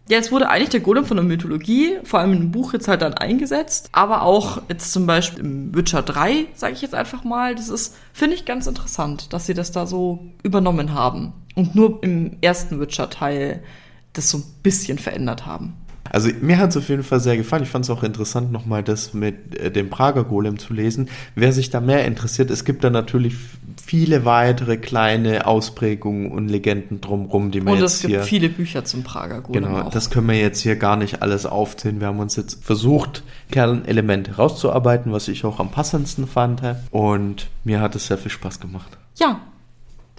ja, 0.08 0.18
es 0.18 0.32
wurde 0.32 0.50
eigentlich 0.50 0.70
der 0.70 0.80
Golem 0.80 1.06
von 1.06 1.18
der 1.18 1.26
Mythologie, 1.26 1.98
vor 2.04 2.20
allem 2.20 2.34
im 2.34 2.52
Buch 2.52 2.74
jetzt 2.74 2.88
halt 2.88 3.02
dann 3.02 3.14
eingesetzt, 3.14 3.90
aber 3.92 4.22
auch 4.22 4.62
jetzt 4.70 4.94
zum 4.94 5.06
Beispiel 5.06 5.44
im 5.44 5.76
Witcher 5.76 6.02
3, 6.02 6.48
sage 6.56 6.74
ich 6.74 6.82
jetzt 6.82 6.96
einfach 6.96 7.24
mal, 7.24 7.56
das 7.56 7.70
ist, 7.70 7.96
finde 8.14 8.36
ich 8.36 8.46
ganz 8.46 8.68
interessant, 8.68 9.34
dass 9.34 9.46
sie 9.46 9.54
das 9.54 9.72
da 9.72 9.86
so 9.86 10.28
übernommen 10.44 10.94
haben 10.94 11.34
und 11.56 11.76
nur 11.76 12.02
im 12.04 12.38
ersten 12.42 12.80
Witcher-Teil 12.80 13.62
das 14.14 14.30
so 14.30 14.38
ein 14.40 14.44
bisschen 14.64 14.98
verändert 14.98 15.46
haben. 15.46 15.76
Also 16.12 16.30
mir 16.42 16.58
hat 16.58 16.72
es 16.72 16.78
auf 16.78 16.90
jeden 16.90 17.04
Fall 17.04 17.20
sehr 17.20 17.38
gefallen. 17.38 17.64
Ich 17.64 17.70
fand 17.70 17.86
es 17.86 17.92
auch 17.92 18.04
interessant, 18.04 18.52
nochmal 18.52 18.84
das 18.84 19.14
mit 19.14 19.58
äh, 19.60 19.72
dem 19.72 19.90
Prager 19.90 20.24
Golem 20.24 20.60
zu 20.60 20.74
lesen. 20.74 21.10
Wer 21.36 21.54
sich 21.54 21.70
da 21.70 21.80
mehr 21.82 22.06
interessiert, 22.06 22.50
es 22.52 22.66
gibt 22.66 22.84
da 22.84 22.90
natürlich 22.90 23.36
viele 23.84 24.26
weitere 24.26 24.78
kleine 24.78 25.48
Ausprägungen 25.48 26.32
und 26.32 26.48
Legenden 26.48 27.02
drumrum, 27.02 27.52
die 27.52 27.62
man 27.62 27.74
Und 27.74 27.80
jetzt 27.82 27.96
es 27.96 28.02
gibt 28.02 28.14
hier... 28.14 28.24
viele 28.24 28.50
Bücher 28.50 28.86
zum 28.86 29.04
Prager 29.04 29.42
Golem 29.42 29.64
Genau, 29.64 29.82
auch. 29.82 29.90
das 29.92 30.10
können 30.10 30.28
wir 30.28 30.38
jetzt 30.40 30.62
hier 30.62 30.76
gar 30.76 30.96
nicht 30.96 31.22
alles 31.22 31.46
aufzählen. 31.46 32.00
Wir 32.00 32.08
haben 32.08 32.20
uns 32.20 32.36
jetzt 32.36 32.64
versucht, 32.64 33.24
Kernelemente 33.52 34.36
rauszuarbeiten, 34.36 35.12
was 35.12 35.28
ich 35.28 35.46
auch 35.46 35.60
am 35.60 35.72
passendsten 35.72 36.28
fand. 36.28 36.62
Und 36.92 37.48
mir 37.64 37.80
hat 37.82 37.96
es 37.96 38.08
sehr 38.08 38.18
viel 38.18 38.32
Spaß 38.32 38.60
gemacht. 38.60 38.98
Ja, 39.18 39.40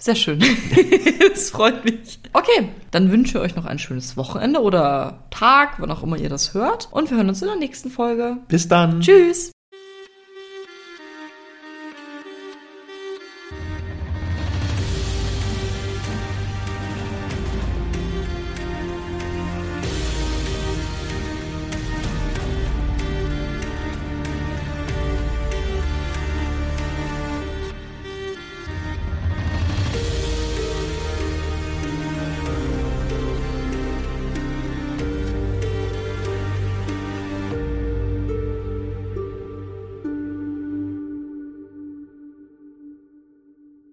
sehr 0.01 0.15
schön. 0.15 0.39
das 1.33 1.51
freut 1.51 1.85
mich. 1.85 2.19
Okay, 2.33 2.69
dann 2.89 3.11
wünsche 3.11 3.37
ich 3.37 3.43
euch 3.43 3.55
noch 3.55 3.65
ein 3.65 3.79
schönes 3.79 4.17
Wochenende 4.17 4.61
oder 4.61 5.25
Tag, 5.29 5.75
wann 5.79 5.91
auch 5.91 6.01
immer 6.01 6.17
ihr 6.17 6.29
das 6.29 6.53
hört. 6.53 6.89
Und 6.91 7.09
wir 7.11 7.17
hören 7.17 7.29
uns 7.29 7.41
in 7.41 7.47
der 7.47 7.57
nächsten 7.57 7.91
Folge. 7.91 8.37
Bis 8.47 8.67
dann. 8.67 9.01
Tschüss. 9.01 9.51